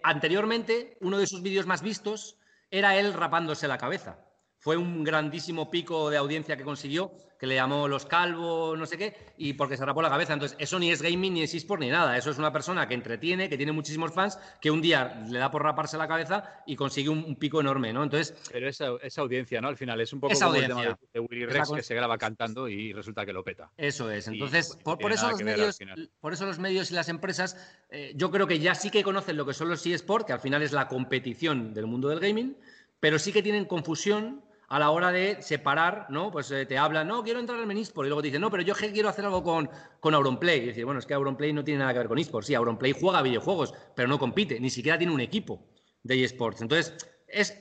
anteriormente, 0.02 0.96
uno 1.00 1.18
de 1.18 1.28
sus 1.28 1.42
vídeos 1.42 1.66
más 1.66 1.82
vistos 1.82 2.36
era 2.68 2.96
él 2.96 3.12
rapándose 3.12 3.68
la 3.68 3.78
cabeza. 3.78 4.18
Fue 4.60 4.76
un 4.76 5.02
grandísimo 5.02 5.70
pico 5.70 6.10
de 6.10 6.18
audiencia 6.18 6.54
que 6.54 6.64
consiguió, 6.64 7.12
que 7.38 7.46
le 7.46 7.54
llamó 7.54 7.88
Los 7.88 8.04
Calvos, 8.04 8.78
no 8.78 8.84
sé 8.84 8.98
qué, 8.98 9.16
y 9.38 9.54
porque 9.54 9.78
se 9.78 9.86
rapó 9.86 10.02
la 10.02 10.10
cabeza. 10.10 10.34
Entonces, 10.34 10.54
eso 10.60 10.78
ni 10.78 10.90
es 10.90 11.00
gaming, 11.00 11.32
ni 11.32 11.42
es 11.42 11.54
eSport, 11.54 11.80
ni 11.80 11.88
nada. 11.88 12.14
Eso 12.18 12.30
es 12.30 12.36
una 12.36 12.52
persona 12.52 12.86
que 12.86 12.92
entretiene, 12.92 13.48
que 13.48 13.56
tiene 13.56 13.72
muchísimos 13.72 14.12
fans, 14.12 14.38
que 14.60 14.70
un 14.70 14.82
día 14.82 15.24
le 15.26 15.38
da 15.38 15.50
por 15.50 15.62
raparse 15.62 15.96
la 15.96 16.06
cabeza 16.06 16.62
y 16.66 16.76
consigue 16.76 17.08
un, 17.08 17.36
pico 17.36 17.62
enorme, 17.62 17.94
¿no? 17.94 18.02
Entonces... 18.02 18.36
Pero 18.52 18.68
esa, 18.68 18.90
esa, 19.02 19.22
audiencia, 19.22 19.62
¿no? 19.62 19.68
Al 19.68 19.78
final 19.78 19.98
es 20.02 20.12
un 20.12 20.20
poco 20.20 20.38
como 20.38 20.54
el 20.54 20.66
tema 20.66 20.98
de, 21.14 21.20
Willy 21.20 21.46
Rex, 21.46 21.70
que 21.70 21.82
se 21.82 21.94
graba 21.94 22.18
cantando 22.18 22.68
y 22.68 22.92
resulta 22.92 23.24
que 23.24 23.32
lo 23.32 23.42
peta. 23.42 23.72
Eso 23.78 24.10
es. 24.10 24.28
Entonces, 24.28 24.76
por, 24.84 25.10
eso 25.10 25.30
los 25.30 25.42
medios, 25.42 25.78
por 26.20 26.34
eso 26.34 26.44
los 26.44 26.58
medios 26.58 26.90
y 26.90 26.94
las 26.94 27.08
empresas, 27.08 27.56
eh, 27.88 28.12
yo 28.14 28.30
creo 28.30 28.46
que 28.46 28.58
ya 28.58 28.74
sí 28.74 28.90
que 28.90 29.02
conocen 29.02 29.38
lo 29.38 29.46
que 29.46 29.54
son 29.54 29.70
los 29.70 29.86
eSport, 29.86 30.26
que 30.26 30.34
al 30.34 30.40
final 30.40 30.60
es 30.60 30.72
la 30.72 30.86
competición 30.88 31.72
del 31.72 31.86
mundo 31.86 32.10
del 32.10 32.20
gaming, 32.20 32.58
pero 33.00 33.18
sí 33.18 33.32
que 33.32 33.42
tienen 33.42 33.64
confusión 33.64 34.42
a 34.70 34.78
la 34.78 34.90
hora 34.90 35.10
de 35.10 35.42
separar, 35.42 36.06
¿no? 36.10 36.30
Pues 36.30 36.48
eh, 36.52 36.64
te 36.64 36.78
hablan, 36.78 37.08
no, 37.08 37.24
quiero 37.24 37.40
entrar 37.40 37.58
al 37.58 37.66
Menisport, 37.66 38.06
y 38.06 38.08
luego 38.08 38.22
te 38.22 38.28
dicen, 38.28 38.40
no, 38.40 38.52
pero 38.52 38.62
yo 38.62 38.72
quiero 38.74 39.08
hacer 39.08 39.24
algo 39.24 39.42
con, 39.42 39.68
con 39.98 40.14
Auronplay. 40.14 40.60
Y 40.60 40.66
decir, 40.66 40.84
bueno, 40.84 41.00
es 41.00 41.06
que 41.06 41.14
Auronplay 41.14 41.52
no 41.52 41.64
tiene 41.64 41.80
nada 41.80 41.92
que 41.92 41.98
ver 41.98 42.08
con 42.08 42.18
eSports. 42.18 42.46
Sí, 42.46 42.54
Auronplay 42.54 42.92
juega 42.92 43.20
videojuegos, 43.20 43.74
pero 43.96 44.06
no 44.06 44.16
compite, 44.20 44.60
ni 44.60 44.70
siquiera 44.70 44.96
tiene 44.96 45.12
un 45.12 45.20
equipo 45.20 45.66
de 46.04 46.22
eSports. 46.22 46.62
Entonces, 46.62 46.94
es, 47.26 47.58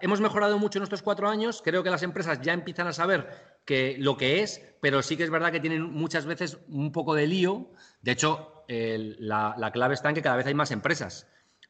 hemos 0.00 0.20
mejorado 0.20 0.58
mucho 0.58 0.80
en 0.80 0.82
estos 0.82 1.02
cuatro 1.02 1.28
años, 1.28 1.62
creo 1.64 1.84
que 1.84 1.90
las 1.90 2.02
empresas 2.02 2.40
ya 2.40 2.52
empiezan 2.52 2.88
a 2.88 2.92
saber 2.92 3.60
que, 3.64 3.94
lo 4.00 4.16
que 4.16 4.42
es, 4.42 4.60
pero 4.80 5.02
sí 5.02 5.16
que 5.16 5.22
es 5.22 5.30
verdad 5.30 5.52
que 5.52 5.60
tienen 5.60 5.82
muchas 5.82 6.26
veces 6.26 6.58
un 6.68 6.90
poco 6.90 7.14
de 7.14 7.28
lío. 7.28 7.70
De 8.02 8.10
hecho, 8.10 8.64
la, 8.66 9.54
la 9.56 9.70
clave 9.70 9.94
está 9.94 10.08
en 10.08 10.16
que 10.16 10.22
cada 10.22 10.34
vez 10.34 10.46
hay 10.46 10.54
más 10.54 10.72
empresas 10.72 11.28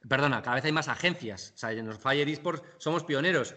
perdona, 0.08 0.42
cada 0.42 0.56
vez 0.56 0.64
hay 0.64 0.72
más 0.72 0.88
agencias. 0.88 1.52
O 1.54 1.58
sea, 1.58 1.72
en 1.72 1.86
los 1.86 1.98
Fire 1.98 2.28
Esports 2.28 2.62
somos 2.78 3.04
pioneros 3.04 3.54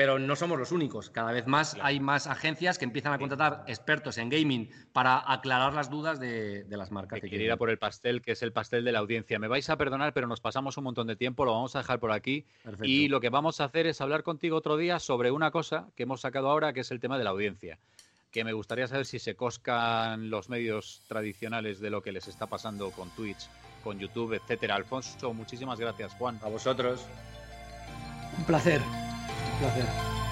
pero 0.00 0.18
no 0.18 0.34
somos 0.34 0.58
los 0.58 0.72
únicos. 0.72 1.10
Cada 1.10 1.30
vez 1.30 1.46
más 1.46 1.76
hay 1.82 2.00
más 2.00 2.26
agencias 2.26 2.78
que 2.78 2.86
empiezan 2.86 3.12
a 3.12 3.18
contratar 3.18 3.64
expertos 3.66 4.16
en 4.16 4.30
gaming 4.30 4.70
para 4.94 5.30
aclarar 5.30 5.74
las 5.74 5.90
dudas 5.90 6.18
de, 6.18 6.64
las 6.70 6.90
marcas. 6.90 7.20
Que, 7.20 7.28
quiere 7.28 7.44
ir 7.44 7.52
a 7.52 7.58
por 7.58 7.68
el 7.68 7.76
pastel, 7.76 8.22
que 8.22 8.32
es 8.32 8.42
el 8.42 8.50
pastel 8.50 8.82
de 8.82 8.92
la 8.92 9.00
audiencia. 9.00 9.38
Me 9.38 9.46
vais 9.46 9.68
a 9.68 9.76
perdonar, 9.76 10.14
pero 10.14 10.26
nos 10.26 10.40
pasamos 10.40 10.78
un 10.78 10.84
montón 10.84 11.06
de 11.06 11.16
tiempo, 11.16 11.44
lo 11.44 11.52
vamos 11.52 11.76
a 11.76 11.80
dejar 11.80 12.00
por 12.00 12.12
aquí. 12.12 12.46
Y 12.82 13.08
lo 13.08 13.20
que 13.20 13.28
vamos 13.28 13.60
a 13.60 13.64
hacer 13.64 13.86
es 13.86 14.00
hablar 14.00 14.22
contigo 14.22 14.56
otro 14.56 14.78
día 14.78 14.98
sobre 15.00 15.30
una 15.32 15.50
cosa 15.50 15.90
que 15.96 16.04
hemos 16.04 16.22
sacado 16.22 16.48
ahora, 16.48 16.72
que 16.72 16.80
es 16.80 16.90
el 16.90 16.98
tema 16.98 17.18
de 17.18 17.24
la 17.24 17.30
audiencia. 17.30 17.78
Que 18.30 18.42
me 18.42 18.54
gustaría 18.54 18.88
saber 18.88 19.04
si 19.04 19.18
se 19.18 19.34
coscan 19.34 20.30
los 20.30 20.48
medios 20.48 21.02
tradicionales 21.08 21.78
de 21.78 21.90
lo 21.90 22.00
que 22.00 22.12
les 22.12 22.26
está 22.26 22.46
pasando 22.46 22.90
con 22.90 23.10
Twitch, 23.10 23.50
con 23.84 23.98
YouTube, 23.98 24.32
etcétera. 24.32 24.76
Alfonso, 24.76 25.34
muchísimas 25.34 25.78
gracias, 25.78 26.14
Juan. 26.14 26.40
A 26.42 26.48
vosotros. 26.48 27.04
Un 28.38 28.44
placer 28.44 28.80
placer. 29.60 30.29